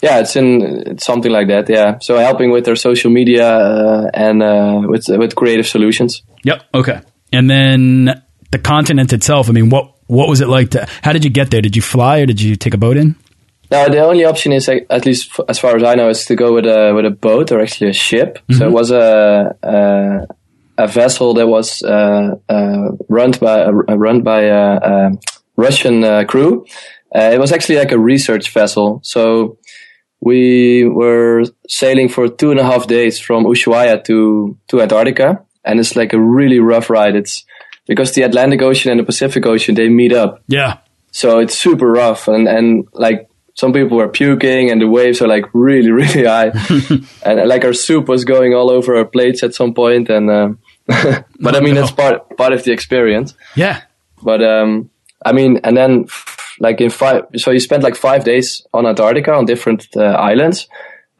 Yeah, 0.01 0.21
it's 0.21 0.37
in 0.37 0.63
it's 0.87 1.05
something 1.05 1.33
like 1.33 1.49
that. 1.49 1.69
Yeah. 1.69 1.99
So 2.01 2.19
helping 2.19 2.51
with 2.51 2.65
their 2.65 2.77
social 2.77 3.11
media 3.11 3.49
uh, 3.49 4.11
and 4.15 4.43
uh, 4.43 4.83
with 4.87 5.09
with 5.09 5.35
creative 5.35 5.67
solutions. 5.67 6.23
Yep. 6.45 6.63
Okay. 6.75 7.01
And 7.33 7.51
then 7.51 8.23
the 8.51 8.59
continent 8.59 9.13
itself. 9.13 9.49
I 9.49 9.53
mean, 9.53 9.71
what 9.71 9.95
what 10.07 10.29
was 10.29 10.41
it 10.41 10.49
like 10.49 10.71
to? 10.71 10.87
How 11.03 11.13
did 11.13 11.25
you 11.25 11.31
get 11.31 11.51
there? 11.51 11.61
Did 11.61 11.77
you 11.77 11.83
fly 11.83 12.21
or 12.21 12.27
did 12.27 12.41
you 12.41 12.57
take 12.57 12.75
a 12.75 12.79
boat 12.79 12.97
in? 12.97 13.17
Now 13.71 13.89
the 13.89 13.99
only 13.99 14.25
option 14.25 14.53
is, 14.53 14.69
uh, 14.69 14.79
at 14.89 15.05
least 15.05 15.31
f- 15.31 15.45
as 15.49 15.59
far 15.59 15.77
as 15.77 15.83
I 15.83 15.95
know, 15.95 16.09
is 16.09 16.25
to 16.27 16.37
go 16.37 16.55
with 16.55 16.65
a 16.65 16.93
with 16.95 17.05
a 17.05 17.11
boat 17.11 17.53
or 17.53 17.61
actually 17.61 17.91
a 17.91 17.93
ship. 17.93 18.39
So 18.53 18.67
it 18.67 18.73
was 18.73 18.91
a 18.91 19.55
a, 19.63 20.27
a 20.79 20.87
vessel 20.87 21.35
that 21.35 21.47
was 21.47 21.83
uh, 21.83 22.37
uh, 22.49 22.89
run 23.09 23.33
by 23.33 23.63
uh, 23.63 23.73
run 23.73 24.23
by 24.23 24.43
a, 24.43 24.77
a 24.77 25.11
Russian 25.57 26.03
uh, 26.03 26.25
crew. 26.25 26.65
Uh, 27.15 27.31
it 27.33 27.39
was 27.39 27.53
actually 27.53 27.77
like 27.77 27.93
a 27.93 27.99
research 27.99 28.51
vessel. 28.53 29.01
So 29.03 29.59
we 30.21 30.85
were 30.85 31.45
sailing 31.69 32.09
for 32.09 32.29
two 32.29 32.51
and 32.51 32.61
a 32.61 32.65
half 32.65 32.87
days 32.87 33.19
from 33.19 33.45
Ushuaia 33.45 34.03
to 34.05 34.57
to 34.69 34.83
Antarctica, 34.83 35.45
and 35.65 35.81
it's 35.81 35.97
like 35.97 36.13
a 36.13 36.21
really 36.21 36.59
rough 36.59 36.91
ride. 36.91 37.15
It's 37.17 37.45
because 37.89 38.13
the 38.13 38.23
Atlantic 38.23 38.63
Ocean 38.63 38.93
and 38.93 39.01
the 39.01 39.05
Pacific 39.05 39.45
Ocean 39.47 39.75
they 39.75 39.89
meet 39.89 40.13
up. 40.13 40.43
Yeah. 40.47 40.79
So 41.11 41.41
it's 41.41 41.57
super 41.57 41.91
rough 41.91 42.29
and, 42.29 42.47
and 42.47 42.87
like 42.93 43.29
some 43.55 43.73
people 43.73 43.97
were 43.97 44.09
puking 44.09 44.71
and 44.71 44.81
the 44.81 44.87
waves 44.87 45.21
are 45.21 45.27
like 45.27 45.47
really, 45.53 45.91
really 46.03 46.25
high. 46.25 46.53
and 47.25 47.49
like 47.49 47.65
our 47.65 47.73
soup 47.73 48.07
was 48.09 48.25
going 48.25 48.55
all 48.55 48.71
over 48.71 48.97
our 48.97 49.07
plates 49.07 49.43
at 49.43 49.55
some 49.55 49.75
point. 49.75 50.11
and, 50.11 50.31
uh, 50.31 50.51
but 51.41 51.57
I 51.57 51.61
mean, 51.61 51.75
no. 51.75 51.81
that's 51.81 51.93
part, 51.93 52.37
part 52.37 52.53
of 52.53 52.63
the 52.63 52.73
experience. 52.73 53.35
Yeah. 53.57 53.83
But, 54.23 54.43
um, 54.45 54.91
I 55.25 55.33
mean, 55.33 55.61
and 55.65 55.77
then 55.77 56.07
like 56.61 56.81
in 56.81 56.91
five, 56.91 57.25
so 57.37 57.51
you 57.51 57.61
spent 57.61 57.83
like 57.83 57.97
five 57.97 58.25
days 58.25 58.67
on 58.73 58.87
Antarctica 58.87 59.33
on 59.33 59.45
different 59.45 59.87
uh, 59.97 60.01
islands. 60.01 60.69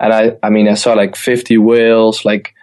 And 0.01 0.13
I, 0.13 0.37
I 0.43 0.51
mean, 0.51 0.69
I 0.69 0.75
saw 0.75 0.95
like 0.95 1.17
50 1.17 1.59
whales, 1.59 2.25
like 2.25 2.55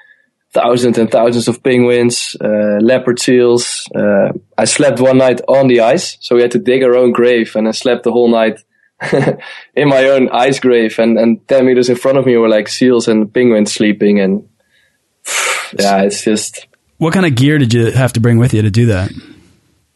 thousands 0.53 0.97
and 0.97 1.11
thousands 1.11 1.47
of 1.47 1.61
penguins, 1.61 2.35
uh, 2.41 2.79
leopard 2.81 3.19
seals. 3.19 3.89
Uh, 3.93 4.29
I 4.57 4.65
slept 4.65 4.99
one 4.99 5.17
night 5.17 5.41
on 5.47 5.67
the 5.67 5.81
ice, 5.81 6.17
so 6.21 6.35
we 6.35 6.41
had 6.41 6.51
to 6.51 6.59
dig 6.59 6.83
our 6.83 6.95
own 6.95 7.11
grave, 7.11 7.55
and 7.55 7.67
I 7.67 7.71
slept 7.71 8.03
the 8.03 8.11
whole 8.11 8.29
night 8.29 8.61
in 9.75 9.89
my 9.89 10.05
own 10.05 10.29
ice 10.29 10.59
grave. 10.59 10.97
And, 10.97 11.17
and 11.17 11.45
10 11.47 11.65
meters 11.65 11.89
in 11.89 11.97
front 11.97 12.17
of 12.17 12.25
me 12.25 12.37
were 12.37 12.49
like 12.49 12.69
seals 12.69 13.07
and 13.07 13.31
penguins 13.31 13.73
sleeping. 13.73 14.19
And 14.19 14.47
yeah, 15.77 16.03
it's 16.03 16.23
just. 16.23 16.67
What 16.97 17.13
kind 17.13 17.25
of 17.25 17.35
gear 17.35 17.57
did 17.57 17.73
you 17.73 17.91
have 17.91 18.13
to 18.13 18.21
bring 18.21 18.37
with 18.37 18.53
you 18.53 18.61
to 18.61 18.71
do 18.71 18.85
that? 18.87 19.11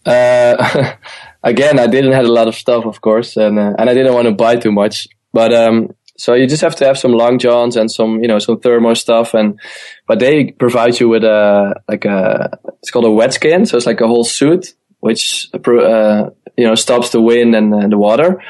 Uh, 0.06 0.94
again, 1.44 1.80
I 1.80 1.88
didn't 1.88 2.14
have 2.14 2.26
a 2.26 2.32
lot 2.32 2.48
of 2.48 2.56
stuff, 2.56 2.86
of 2.86 3.02
course, 3.02 3.38
and 3.38 3.60
uh, 3.60 3.74
and 3.78 3.90
I 3.90 3.94
didn't 3.94 4.14
want 4.14 4.28
to 4.28 4.34
buy 4.34 4.56
too 4.56 4.72
much. 4.72 5.08
But 5.32 5.54
um, 5.54 5.90
so 6.20 6.34
you 6.34 6.48
just 6.48 6.62
have 6.62 6.76
to 6.76 6.86
have 6.86 6.98
some 6.98 7.14
long 7.14 7.40
johns 7.40 7.78
and 7.78 7.90
some, 7.90 8.22
you 8.22 8.28
know, 8.28 8.40
some 8.40 8.60
thermo 8.60 8.94
stuff. 8.94 9.34
And, 9.34 9.58
but 10.06 10.20
they 10.20 10.52
provide 10.52 11.00
you 11.00 11.08
with 11.08 11.24
a, 11.24 11.82
like 11.88 12.04
a, 12.04 12.60
it's 12.82 12.92
called 12.92 13.06
a 13.06 13.12
wet 13.12 13.34
skin. 13.34 13.66
So 13.66 13.78
it's 13.78 13.86
like 13.86 14.02
a 14.02 14.08
whole 14.08 14.26
suit, 14.26 14.74
which, 15.00 15.50
uh, 15.54 16.30
you 16.58 16.68
know, 16.68 16.76
stops 16.76 17.12
the 17.12 17.22
wind 17.22 17.56
and, 17.56 17.74
and 17.74 17.94
the 17.94 17.98
water. 17.98 18.44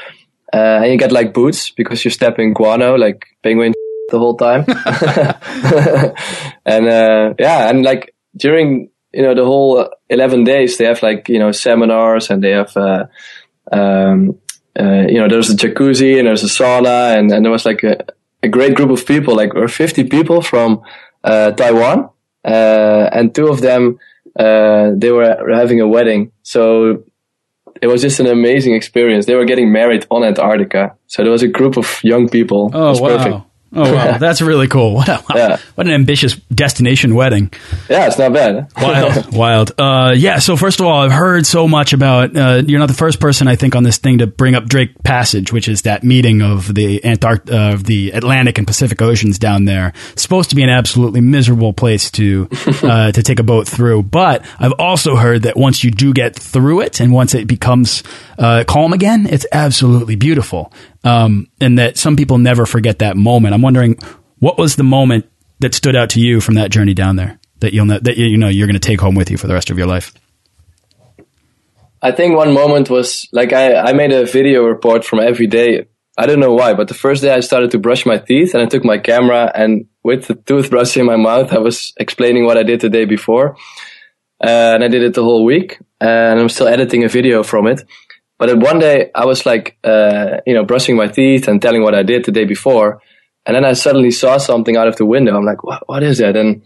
Uh, 0.52 0.82
and 0.82 0.90
you 0.90 0.98
get 0.98 1.12
like 1.12 1.32
boots 1.32 1.70
because 1.70 2.04
you're 2.04 2.10
stepping 2.10 2.54
guano, 2.54 2.96
like 2.96 3.24
penguin 3.44 3.72
the 4.08 4.18
whole 4.18 4.36
time. 4.36 4.64
and, 6.66 6.88
uh, 6.88 7.34
yeah, 7.38 7.70
and 7.70 7.84
like 7.84 8.12
during, 8.36 8.89
you 9.12 9.22
know, 9.22 9.34
the 9.34 9.44
whole 9.44 9.88
11 10.08 10.44
days, 10.44 10.78
they 10.78 10.84
have 10.84 11.02
like, 11.02 11.28
you 11.28 11.38
know, 11.38 11.52
seminars 11.52 12.30
and 12.30 12.42
they 12.42 12.50
have, 12.50 12.76
uh, 12.76 13.06
um, 13.72 14.38
uh, 14.78 15.06
you 15.08 15.18
know, 15.18 15.28
there's 15.28 15.50
a 15.50 15.56
jacuzzi 15.56 16.18
and 16.18 16.28
there's 16.28 16.44
a 16.44 16.46
sauna 16.46 17.16
and, 17.16 17.30
and 17.32 17.44
there 17.44 17.52
was 17.52 17.66
like 17.66 17.82
a, 17.82 18.04
a 18.42 18.48
great 18.48 18.74
group 18.74 18.90
of 18.90 19.04
people, 19.06 19.34
like 19.34 19.54
or 19.54 19.68
50 19.68 20.04
people 20.04 20.42
from 20.42 20.82
uh, 21.24 21.50
Taiwan, 21.52 22.10
uh, 22.44 23.10
and 23.12 23.34
two 23.34 23.48
of 23.48 23.60
them 23.60 23.98
uh, 24.38 24.92
they 24.96 25.10
were 25.10 25.36
having 25.52 25.80
a 25.80 25.88
wedding. 25.88 26.32
So 26.42 27.04
it 27.82 27.86
was 27.86 28.02
just 28.02 28.20
an 28.20 28.26
amazing 28.26 28.74
experience. 28.74 29.26
They 29.26 29.34
were 29.34 29.44
getting 29.44 29.72
married 29.72 30.06
on 30.10 30.24
Antarctica, 30.24 30.96
so 31.06 31.22
there 31.22 31.32
was 31.32 31.42
a 31.42 31.48
group 31.48 31.76
of 31.76 32.00
young 32.02 32.28
people. 32.28 32.70
Oh 32.72 32.98
wow! 33.00 33.16
Perfect. 33.16 33.46
Oh 33.72 33.94
wow, 33.94 34.18
that's 34.18 34.40
really 34.40 34.68
cool. 34.68 35.02
Wow. 35.10 35.22
Yeah. 35.34 35.58
What 35.74 35.86
an 35.86 35.92
ambitious 35.92 36.34
destination 36.54 37.14
wedding. 37.14 37.52
Yeah, 37.88 38.06
it's 38.06 38.18
not 38.18 38.32
bad. 38.32 38.68
wild, 38.76 39.32
wild. 39.34 39.72
Uh, 39.78 40.12
yeah. 40.16 40.38
So 40.38 40.56
first 40.56 40.80
of 40.80 40.86
all, 40.86 41.02
I've 41.02 41.12
heard 41.12 41.46
so 41.46 41.68
much 41.68 41.92
about. 41.92 42.36
Uh, 42.36 42.62
you're 42.66 42.78
not 42.78 42.88
the 42.88 42.94
first 42.94 43.20
person 43.20 43.46
I 43.48 43.56
think 43.56 43.74
on 43.76 43.82
this 43.82 43.98
thing 43.98 44.18
to 44.18 44.26
bring 44.26 44.54
up 44.54 44.64
Drake 44.66 45.02
Passage, 45.02 45.52
which 45.52 45.68
is 45.68 45.82
that 45.82 46.02
meeting 46.04 46.42
of 46.42 46.74
the 46.74 47.00
Antarct 47.04 47.50
uh, 47.50 47.74
of 47.74 47.84
the 47.84 48.10
Atlantic 48.10 48.58
and 48.58 48.66
Pacific 48.66 49.00
Oceans 49.02 49.38
down 49.38 49.64
there. 49.66 49.92
It's 50.12 50.22
supposed 50.22 50.50
to 50.50 50.56
be 50.56 50.62
an 50.62 50.70
absolutely 50.70 51.20
miserable 51.20 51.72
place 51.72 52.10
to 52.12 52.48
uh, 52.82 53.12
to 53.12 53.22
take 53.22 53.38
a 53.38 53.44
boat 53.44 53.68
through. 53.68 54.04
But 54.04 54.44
I've 54.58 54.74
also 54.78 55.16
heard 55.16 55.42
that 55.42 55.56
once 55.56 55.82
you 55.84 55.90
do 55.90 56.12
get 56.12 56.34
through 56.36 56.80
it, 56.82 57.00
and 57.00 57.12
once 57.12 57.34
it 57.34 57.46
becomes 57.46 58.02
uh, 58.38 58.64
calm 58.66 58.92
again, 58.92 59.26
it's 59.26 59.46
absolutely 59.52 60.16
beautiful. 60.16 60.72
Um, 61.02 61.48
and 61.60 61.78
that 61.78 61.96
some 61.96 62.16
people 62.16 62.38
never 62.38 62.66
forget 62.66 62.98
that 62.98 63.16
moment. 63.16 63.54
I'm 63.54 63.62
wondering 63.62 63.96
what 64.38 64.58
was 64.58 64.76
the 64.76 64.82
moment 64.82 65.30
that 65.60 65.74
stood 65.74 65.96
out 65.96 66.10
to 66.10 66.20
you 66.20 66.40
from 66.40 66.54
that 66.54 66.70
journey 66.70 66.94
down 66.94 67.16
there 67.16 67.38
that 67.60 67.72
you'll 67.72 67.86
know, 67.86 67.98
that 67.98 68.16
you 68.16 68.36
know 68.36 68.48
you're 68.48 68.66
going 68.66 68.80
to 68.80 68.86
take 68.86 69.00
home 69.00 69.14
with 69.14 69.30
you 69.30 69.36
for 69.36 69.46
the 69.46 69.54
rest 69.54 69.70
of 69.70 69.78
your 69.78 69.86
life. 69.86 70.12
I 72.02 72.12
think 72.12 72.36
one 72.36 72.52
moment 72.52 72.88
was 72.88 73.28
like 73.32 73.52
I, 73.52 73.76
I 73.76 73.92
made 73.92 74.12
a 74.12 74.24
video 74.24 74.64
report 74.64 75.04
from 75.04 75.20
every 75.20 75.46
day. 75.46 75.86
I 76.16 76.26
don't 76.26 76.40
know 76.40 76.54
why, 76.54 76.74
but 76.74 76.88
the 76.88 76.94
first 76.94 77.22
day 77.22 77.32
I 77.32 77.40
started 77.40 77.70
to 77.72 77.78
brush 77.78 78.06
my 78.06 78.18
teeth 78.18 78.54
and 78.54 78.62
I 78.62 78.66
took 78.66 78.84
my 78.84 78.98
camera 78.98 79.50
and 79.54 79.86
with 80.02 80.26
the 80.26 80.34
toothbrush 80.34 80.96
in 80.96 81.06
my 81.06 81.16
mouth, 81.16 81.52
I 81.52 81.58
was 81.58 81.92
explaining 81.98 82.46
what 82.46 82.56
I 82.56 82.62
did 82.62 82.80
the 82.80 82.88
day 82.88 83.04
before. 83.04 83.56
Uh, 84.42 84.72
and 84.74 84.82
I 84.82 84.88
did 84.88 85.02
it 85.02 85.12
the 85.12 85.22
whole 85.22 85.44
week 85.44 85.78
and 86.00 86.40
I'm 86.40 86.48
still 86.48 86.68
editing 86.68 87.04
a 87.04 87.08
video 87.08 87.42
from 87.42 87.66
it. 87.66 87.82
But 88.40 88.56
one 88.56 88.78
day 88.78 89.10
I 89.14 89.26
was 89.26 89.44
like, 89.44 89.76
uh, 89.84 90.38
you 90.46 90.54
know, 90.54 90.64
brushing 90.64 90.96
my 90.96 91.08
teeth 91.08 91.46
and 91.46 91.60
telling 91.60 91.82
what 91.82 91.94
I 91.94 92.02
did 92.02 92.24
the 92.24 92.32
day 92.32 92.46
before. 92.46 93.02
And 93.44 93.54
then 93.54 93.66
I 93.66 93.74
suddenly 93.74 94.10
saw 94.10 94.38
something 94.38 94.78
out 94.78 94.88
of 94.88 94.96
the 94.96 95.04
window. 95.04 95.36
I'm 95.36 95.44
like, 95.44 95.62
what, 95.62 95.86
what 95.86 96.02
is 96.02 96.18
that? 96.18 96.36
And 96.36 96.62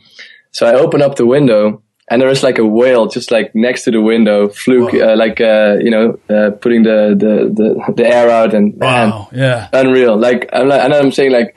so 0.53 0.69
I 0.69 0.75
open 0.75 1.03
up 1.03 1.17
the 1.17 1.27
window 1.27 1.83
and 2.09 2.23
there 2.23 2.29
is 2.29 2.45
like 2.45 2.59
a 2.59 2.65
whale 2.65 3.09
just 3.09 3.33
like 3.33 3.57
next 3.57 3.83
to 3.85 3.91
the 3.91 4.01
window, 4.01 4.49
fluke, 4.49 4.95
uh, 4.95 5.17
like, 5.17 5.41
uh, 5.41 5.75
you 5.81 5.91
know, 5.91 6.17
uh, 6.31 6.53
putting 6.53 6.85
the, 6.85 7.17
the, 7.19 7.53
the, 7.53 7.93
the, 7.93 8.07
air 8.07 8.31
out 8.31 8.55
and 8.55 8.75
wow, 8.77 9.29
man, 9.33 9.41
yeah, 9.41 9.69
unreal. 9.73 10.17
Like, 10.17 10.49
I'm 10.53 10.69
like, 10.69 10.81
and 10.81 10.95
I'm 10.95 11.11
saying 11.11 11.33
like, 11.33 11.57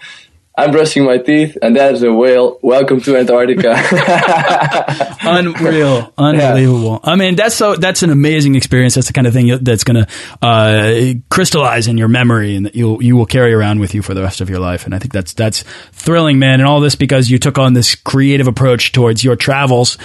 I'm 0.60 0.72
brushing 0.72 1.06
my 1.06 1.20
teeth, 1.20 1.56
and 1.62 1.76
there's 1.76 2.02
a 2.02 2.12
whale. 2.12 2.58
Welcome 2.64 3.00
to 3.02 3.16
Antarctica. 3.16 3.76
Unreal, 5.22 6.12
unbelievable. 6.18 7.00
Yeah. 7.04 7.12
I 7.12 7.16
mean, 7.16 7.36
that's 7.36 7.54
so 7.54 7.76
that's 7.76 8.02
an 8.02 8.10
amazing 8.10 8.56
experience. 8.56 8.96
That's 8.96 9.06
the 9.06 9.14
kind 9.14 9.28
of 9.28 9.34
thing 9.34 9.56
that's 9.62 9.84
going 9.84 10.04
to 10.04 10.08
uh, 10.42 11.14
crystallize 11.30 11.88
in 11.88 12.00
your 12.00 12.08
memory, 12.08 12.56
and 12.56 12.66
that 12.66 12.76
you 12.76 13.00
you 13.02 13.16
will 13.16 13.28
carry 13.28 13.54
around 13.54 13.80
with 13.80 13.94
you 13.94 14.02
for 14.02 14.16
the 14.16 14.24
rest 14.24 14.42
of 14.42 14.50
your 14.50 14.58
life. 14.60 14.86
And 14.86 14.96
I 14.96 15.00
think 15.00 15.14
that's 15.14 15.34
that's 15.34 15.62
thrilling, 15.92 16.40
man. 16.40 16.60
And 16.60 16.68
all 16.68 16.80
this 16.80 16.96
because 16.96 17.30
you 17.30 17.38
took 17.38 17.60
on 17.60 17.74
this 17.74 17.94
creative 17.94 18.48
approach 18.48 18.94
towards 18.94 19.24
your 19.24 19.36
travels 19.36 20.00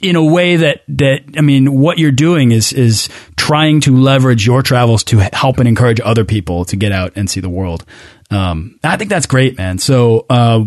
in 0.00 0.16
a 0.16 0.24
way 0.24 0.56
that 0.56 0.82
that 0.88 1.20
I 1.36 1.40
mean, 1.40 1.72
what 1.78 1.98
you're 1.98 2.12
doing 2.12 2.52
is 2.52 2.72
is 2.72 3.08
trying 3.36 3.80
to 3.82 3.96
leverage 3.96 4.46
your 4.46 4.62
travels 4.62 5.04
to 5.04 5.18
help 5.32 5.58
and 5.58 5.68
encourage 5.68 6.00
other 6.00 6.24
people 6.24 6.64
to 6.66 6.76
get 6.76 6.92
out 6.92 7.12
and 7.16 7.30
see 7.30 7.40
the 7.40 7.48
world. 7.48 7.84
Um, 8.30 8.78
I 8.82 8.96
think 8.96 9.10
that's 9.10 9.26
great, 9.26 9.56
man. 9.56 9.78
So, 9.78 10.26
uh, 10.28 10.64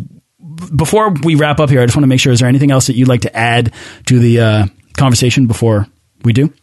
before 0.76 1.10
we 1.24 1.36
wrap 1.36 1.60
up 1.60 1.70
here, 1.70 1.82
I 1.82 1.86
just 1.86 1.96
want 1.96 2.04
to 2.04 2.08
make 2.08 2.20
sure, 2.20 2.32
is 2.32 2.40
there 2.40 2.50
anything 2.50 2.72
else 2.72 2.88
that 2.88 2.96
you'd 2.96 3.08
like 3.08 3.22
to 3.22 3.36
add 3.36 3.74
to 4.06 4.20
the 4.20 4.40
uh, 4.40 4.66
conversation 4.94 5.48
before 5.48 5.88
we 6.24 6.34
do? 6.34 6.54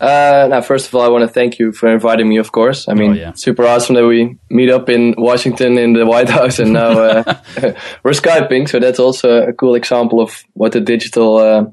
Uh, 0.00 0.46
now, 0.48 0.62
first 0.62 0.88
of 0.88 0.94
all, 0.94 1.02
I 1.02 1.08
want 1.08 1.22
to 1.22 1.28
thank 1.28 1.58
you 1.58 1.72
for 1.72 1.92
inviting 1.92 2.26
me, 2.26 2.38
of 2.38 2.52
course. 2.52 2.88
I 2.88 2.94
mean, 2.94 3.10
oh, 3.10 3.14
yeah. 3.14 3.32
super 3.34 3.66
awesome 3.66 3.96
that 3.96 4.06
we 4.06 4.38
meet 4.48 4.70
up 4.70 4.88
in 4.88 5.14
Washington 5.18 5.76
in 5.76 5.92
the 5.92 6.06
White 6.06 6.30
House 6.30 6.58
and 6.58 6.72
now 6.72 6.98
uh, 6.98 7.22
we're 8.02 8.12
Skyping. 8.12 8.66
So 8.66 8.80
that's 8.80 8.98
also 8.98 9.42
a 9.42 9.52
cool 9.52 9.74
example 9.74 10.22
of 10.22 10.42
what 10.54 10.72
the 10.72 10.80
digital 10.80 11.36
uh, 11.36 11.64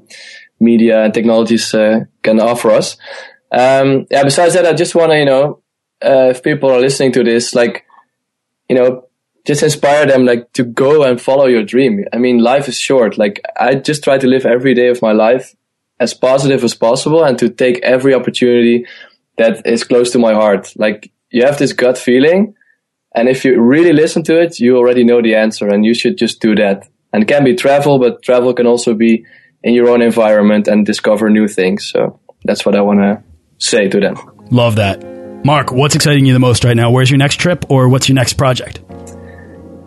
media 0.60 1.04
and 1.04 1.14
technologies 1.14 1.72
uh, 1.74 2.00
can 2.22 2.40
offer 2.40 2.70
us. 2.70 2.96
Um, 3.50 4.06
yeah, 4.10 4.24
besides 4.24 4.54
that, 4.54 4.66
I 4.66 4.72
just 4.72 4.94
want 4.94 5.12
to, 5.12 5.18
you 5.18 5.24
know, 5.24 5.62
uh, 6.04 6.30
if 6.30 6.42
people 6.42 6.70
are 6.70 6.80
listening 6.80 7.12
to 7.12 7.24
this, 7.24 7.54
like, 7.54 7.84
you 8.68 8.76
know, 8.76 9.08
just 9.46 9.62
inspire 9.62 10.04
them 10.04 10.26
like 10.26 10.52
to 10.52 10.62
go 10.62 11.04
and 11.04 11.20
follow 11.20 11.46
your 11.46 11.64
dream. 11.64 12.04
I 12.12 12.18
mean, 12.18 12.38
life 12.38 12.68
is 12.68 12.78
short. 12.78 13.16
Like 13.16 13.40
I 13.58 13.76
just 13.76 14.04
try 14.04 14.18
to 14.18 14.26
live 14.26 14.44
every 14.44 14.74
day 14.74 14.88
of 14.88 15.00
my 15.00 15.12
life 15.12 15.54
as 15.98 16.12
positive 16.12 16.62
as 16.62 16.74
possible 16.74 17.24
and 17.24 17.38
to 17.38 17.48
take 17.48 17.78
every 17.82 18.12
opportunity 18.12 18.86
that 19.38 19.66
is 19.66 19.84
close 19.84 20.10
to 20.12 20.18
my 20.18 20.34
heart. 20.34 20.74
Like 20.76 21.10
you 21.30 21.44
have 21.44 21.58
this 21.58 21.72
gut 21.72 21.96
feeling 21.96 22.54
and 23.14 23.26
if 23.26 23.44
you 23.44 23.60
really 23.60 23.94
listen 23.94 24.22
to 24.24 24.38
it, 24.38 24.60
you 24.60 24.76
already 24.76 25.02
know 25.02 25.22
the 25.22 25.34
answer 25.34 25.66
and 25.66 25.84
you 25.84 25.94
should 25.94 26.18
just 26.18 26.40
do 26.40 26.54
that. 26.56 26.86
And 27.14 27.22
it 27.22 27.26
can 27.26 27.42
be 27.42 27.54
travel, 27.54 27.98
but 27.98 28.22
travel 28.22 28.52
can 28.52 28.66
also 28.66 28.92
be 28.92 29.24
in 29.62 29.74
your 29.74 29.88
own 29.88 30.02
environment 30.02 30.68
and 30.68 30.86
discover 30.86 31.30
new 31.30 31.48
things. 31.48 31.88
So 31.88 32.20
that's 32.44 32.64
what 32.64 32.76
I 32.76 32.80
want 32.80 33.00
to 33.00 33.22
say 33.58 33.88
to 33.88 34.00
them. 34.00 34.16
Love 34.50 34.76
that. 34.76 35.04
Mark, 35.44 35.72
what's 35.72 35.94
exciting 35.94 36.26
you 36.26 36.32
the 36.32 36.38
most 36.38 36.64
right 36.64 36.76
now? 36.76 36.90
Where's 36.90 37.10
your 37.10 37.18
next 37.18 37.36
trip 37.36 37.70
or 37.70 37.88
what's 37.88 38.08
your 38.08 38.16
next 38.16 38.34
project? 38.34 38.80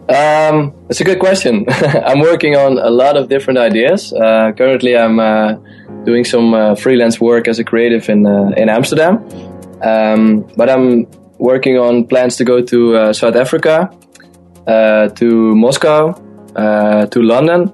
Um, 0.09 0.73
it's 0.89 0.99
a 0.99 1.03
good 1.03 1.19
question. 1.19 1.65
I'm 1.69 2.19
working 2.19 2.55
on 2.55 2.77
a 2.77 2.89
lot 2.89 3.15
of 3.15 3.29
different 3.29 3.59
ideas. 3.59 4.11
Uh, 4.11 4.51
currently, 4.57 4.97
I'm 4.97 5.19
uh, 5.19 5.55
doing 6.03 6.25
some 6.25 6.53
uh, 6.53 6.75
freelance 6.75 7.21
work 7.21 7.47
as 7.47 7.59
a 7.59 7.63
creative 7.63 8.09
in 8.09 8.25
uh, 8.25 8.51
in 8.57 8.67
Amsterdam. 8.67 9.23
Um, 9.81 10.41
but 10.57 10.69
I'm 10.69 11.07
working 11.37 11.77
on 11.77 12.07
plans 12.07 12.35
to 12.37 12.43
go 12.43 12.61
to 12.61 12.95
uh, 12.95 13.13
South 13.13 13.35
Africa, 13.35 13.89
uh, 14.67 15.07
to 15.09 15.55
Moscow, 15.55 16.13
uh, 16.55 17.05
to 17.07 17.21
London, 17.21 17.73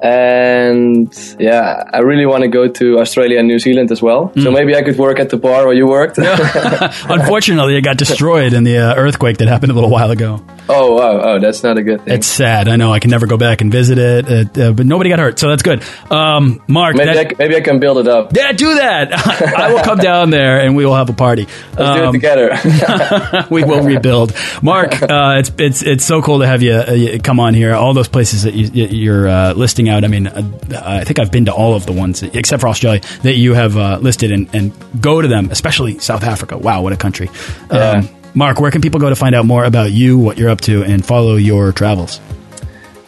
and 0.00 1.36
yeah, 1.38 1.82
I 1.92 1.98
really 1.98 2.26
want 2.26 2.42
to 2.42 2.48
go 2.48 2.68
to 2.68 2.98
Australia 3.00 3.38
and 3.38 3.48
New 3.48 3.58
Zealand 3.58 3.90
as 3.90 4.00
well. 4.00 4.28
Mm. 4.30 4.44
So 4.44 4.50
maybe 4.50 4.76
I 4.76 4.82
could 4.82 4.96
work 4.96 5.18
at 5.18 5.30
the 5.30 5.36
bar 5.36 5.66
where 5.66 5.74
you 5.74 5.86
worked. 5.86 6.18
Unfortunately, 6.18 7.76
it 7.76 7.82
got 7.82 7.96
destroyed 7.96 8.52
in 8.52 8.64
the 8.64 8.78
uh, 8.78 8.94
earthquake 8.94 9.38
that 9.38 9.48
happened 9.48 9.72
a 9.72 9.74
little 9.74 9.90
while 9.90 10.10
ago. 10.10 10.42
Oh 10.68 10.94
wow! 10.94 11.20
Oh, 11.22 11.38
that's 11.40 11.62
not 11.62 11.78
a 11.78 11.82
good 11.82 12.04
thing. 12.04 12.14
It's 12.14 12.26
sad. 12.26 12.68
I 12.68 12.76
know. 12.76 12.92
I 12.92 12.98
can 12.98 13.10
never 13.10 13.26
go 13.26 13.38
back 13.38 13.62
and 13.62 13.72
visit 13.72 13.98
it, 13.98 14.58
uh, 14.58 14.72
but 14.72 14.84
nobody 14.84 15.08
got 15.08 15.18
hurt, 15.18 15.38
so 15.38 15.48
that's 15.48 15.62
good. 15.62 15.82
Um, 16.10 16.62
Mark, 16.68 16.94
maybe 16.94 17.14
that, 17.14 17.26
I, 17.26 17.34
maybe 17.38 17.56
I 17.56 17.60
can 17.60 17.80
build 17.80 17.98
it 17.98 18.06
up. 18.06 18.36
Yeah, 18.36 18.52
do 18.52 18.74
that. 18.74 19.12
I 19.58 19.72
will 19.72 19.82
come 19.82 19.98
down 19.98 20.30
there 20.30 20.60
and 20.60 20.76
we 20.76 20.84
will 20.84 20.94
have 20.94 21.08
a 21.08 21.14
party. 21.14 21.46
Let's 21.70 21.80
um, 21.80 21.96
do 21.96 22.02
it 22.02 22.06
um, 22.06 22.12
together. 22.12 23.46
we 23.50 23.64
will 23.64 23.82
rebuild. 23.82 24.34
Mark, 24.62 25.02
uh, 25.02 25.36
it's 25.38 25.50
it's 25.58 25.82
it's 25.82 26.04
so 26.04 26.20
cool 26.20 26.40
to 26.40 26.46
have 26.46 26.62
you, 26.62 26.72
uh, 26.72 27.18
come 27.22 27.40
on 27.40 27.54
here. 27.54 27.74
All 27.74 27.94
those 27.94 28.08
places 28.08 28.42
that 28.42 28.54
you, 28.54 28.86
you're 28.86 29.28
uh, 29.28 29.54
out. 29.88 30.04
I 30.04 30.08
mean, 30.08 30.26
uh, 30.26 30.42
I 30.84 31.04
think 31.04 31.18
I've 31.18 31.32
been 31.32 31.46
to 31.46 31.52
all 31.52 31.74
of 31.74 31.86
the 31.86 31.92
ones 31.92 32.22
except 32.22 32.60
for 32.60 32.68
Australia 32.68 33.00
that 33.22 33.36
you 33.36 33.54
have 33.54 33.74
listed, 34.02 34.32
and, 34.32 34.48
and 34.54 34.72
go 35.00 35.20
to 35.20 35.28
them, 35.28 35.50
especially 35.50 35.98
South 35.98 36.24
Africa. 36.24 36.58
Wow, 36.58 36.82
what 36.82 36.92
a 36.92 36.96
country! 36.96 37.30
Yeah. 37.70 37.90
Um, 37.90 38.08
Mark, 38.34 38.60
where 38.60 38.70
can 38.70 38.82
people 38.82 39.00
go 39.00 39.08
to 39.08 39.16
find 39.16 39.34
out 39.34 39.46
more 39.46 39.64
about 39.64 39.90
you, 39.90 40.18
what 40.18 40.36
you're 40.38 40.50
up 40.50 40.60
to, 40.62 40.84
and 40.84 41.04
follow 41.04 41.34
your 41.36 41.72
travels? 41.72 42.20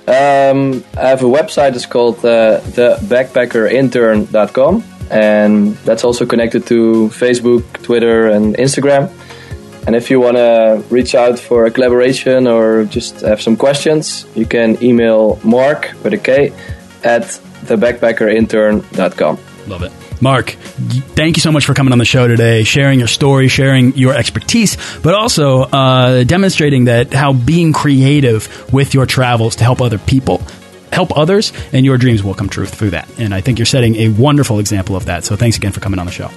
Um, 0.09 0.83
I 0.97 1.09
have 1.09 1.23
a 1.23 1.27
website. 1.27 1.77
It's 1.77 1.87
called 1.87 2.25
uh, 2.25 2.61
thebackpackerintern.com, 2.61 4.85
and 5.11 5.77
that's 5.77 6.03
also 6.03 6.27
connected 6.27 6.67
to 6.67 7.11
Facebook, 7.13 7.63
Twitter, 7.83 8.29
and 8.29 8.57
Instagram. 8.57 9.09
And 9.87 9.97
if 9.97 10.11
you 10.11 10.21
want 10.21 10.37
to 10.37 10.85
reach 10.91 11.15
out 11.15 11.39
for 11.39 11.65
a 11.65 11.71
collaboration 11.71 12.47
or 12.47 12.85
just 12.85 13.21
have 13.23 13.41
some 13.41 13.57
questions, 13.57 14.27
you 14.35 14.47
can 14.47 14.83
email 14.83 15.41
Mark 15.43 15.93
with 16.03 16.13
a 16.13 16.19
K 16.19 16.53
at 17.03 17.23
thebackpackerintern.com. 17.67 19.39
Love 19.69 19.83
it. 19.83 19.93
Mark, 20.23 20.51
thank 21.17 21.37
you 21.39 21.41
so 21.41 21.51
much 21.51 21.65
for 21.65 21.73
coming 21.73 21.93
on 21.93 21.99
the 21.99 22.05
show 22.05 22.29
today, 22.29 22.63
sharing 22.63 22.99
your 22.99 23.09
story, 23.09 23.49
sharing 23.49 23.97
your 23.97 24.15
expertise, 24.15 24.77
but 25.01 25.15
also 25.15 25.63
uh, 25.63 26.25
demonstrating 26.25 26.85
that 26.85 27.15
how 27.15 27.33
being 27.33 27.73
creative 27.73 28.71
with 28.73 28.93
your 28.93 29.07
travels 29.07 29.57
to 29.57 29.65
help 29.65 29.81
other 29.81 29.99
people 29.99 30.43
help 30.93 31.17
others 31.17 31.53
and 31.73 31.87
your 31.87 31.97
dreams 31.97 32.23
will 32.23 32.35
come 32.35 32.49
true 32.49 32.67
through 32.67 32.91
that. 32.91 33.09
And 33.19 33.33
I 33.33 33.41
think 33.41 33.59
you're 33.59 33.67
setting 33.67 33.95
a 33.97 34.09
wonderful 34.09 34.59
example 34.59 34.97
of 34.97 35.07
that. 35.07 35.25
So 35.25 35.37
thanks 35.37 35.57
again 35.57 35.73
for 35.73 35.81
coming 35.81 36.01
on 36.01 36.07
the 36.07 36.13
show. 36.13 36.29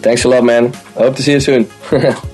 Thanks 0.00 0.24
a 0.24 0.28
lot, 0.28 0.42
man. 0.42 0.66
I 0.96 1.00
hope 1.00 1.16
to 1.16 1.22
see 1.22 1.32
you 1.32 1.40
soon. 1.40 1.68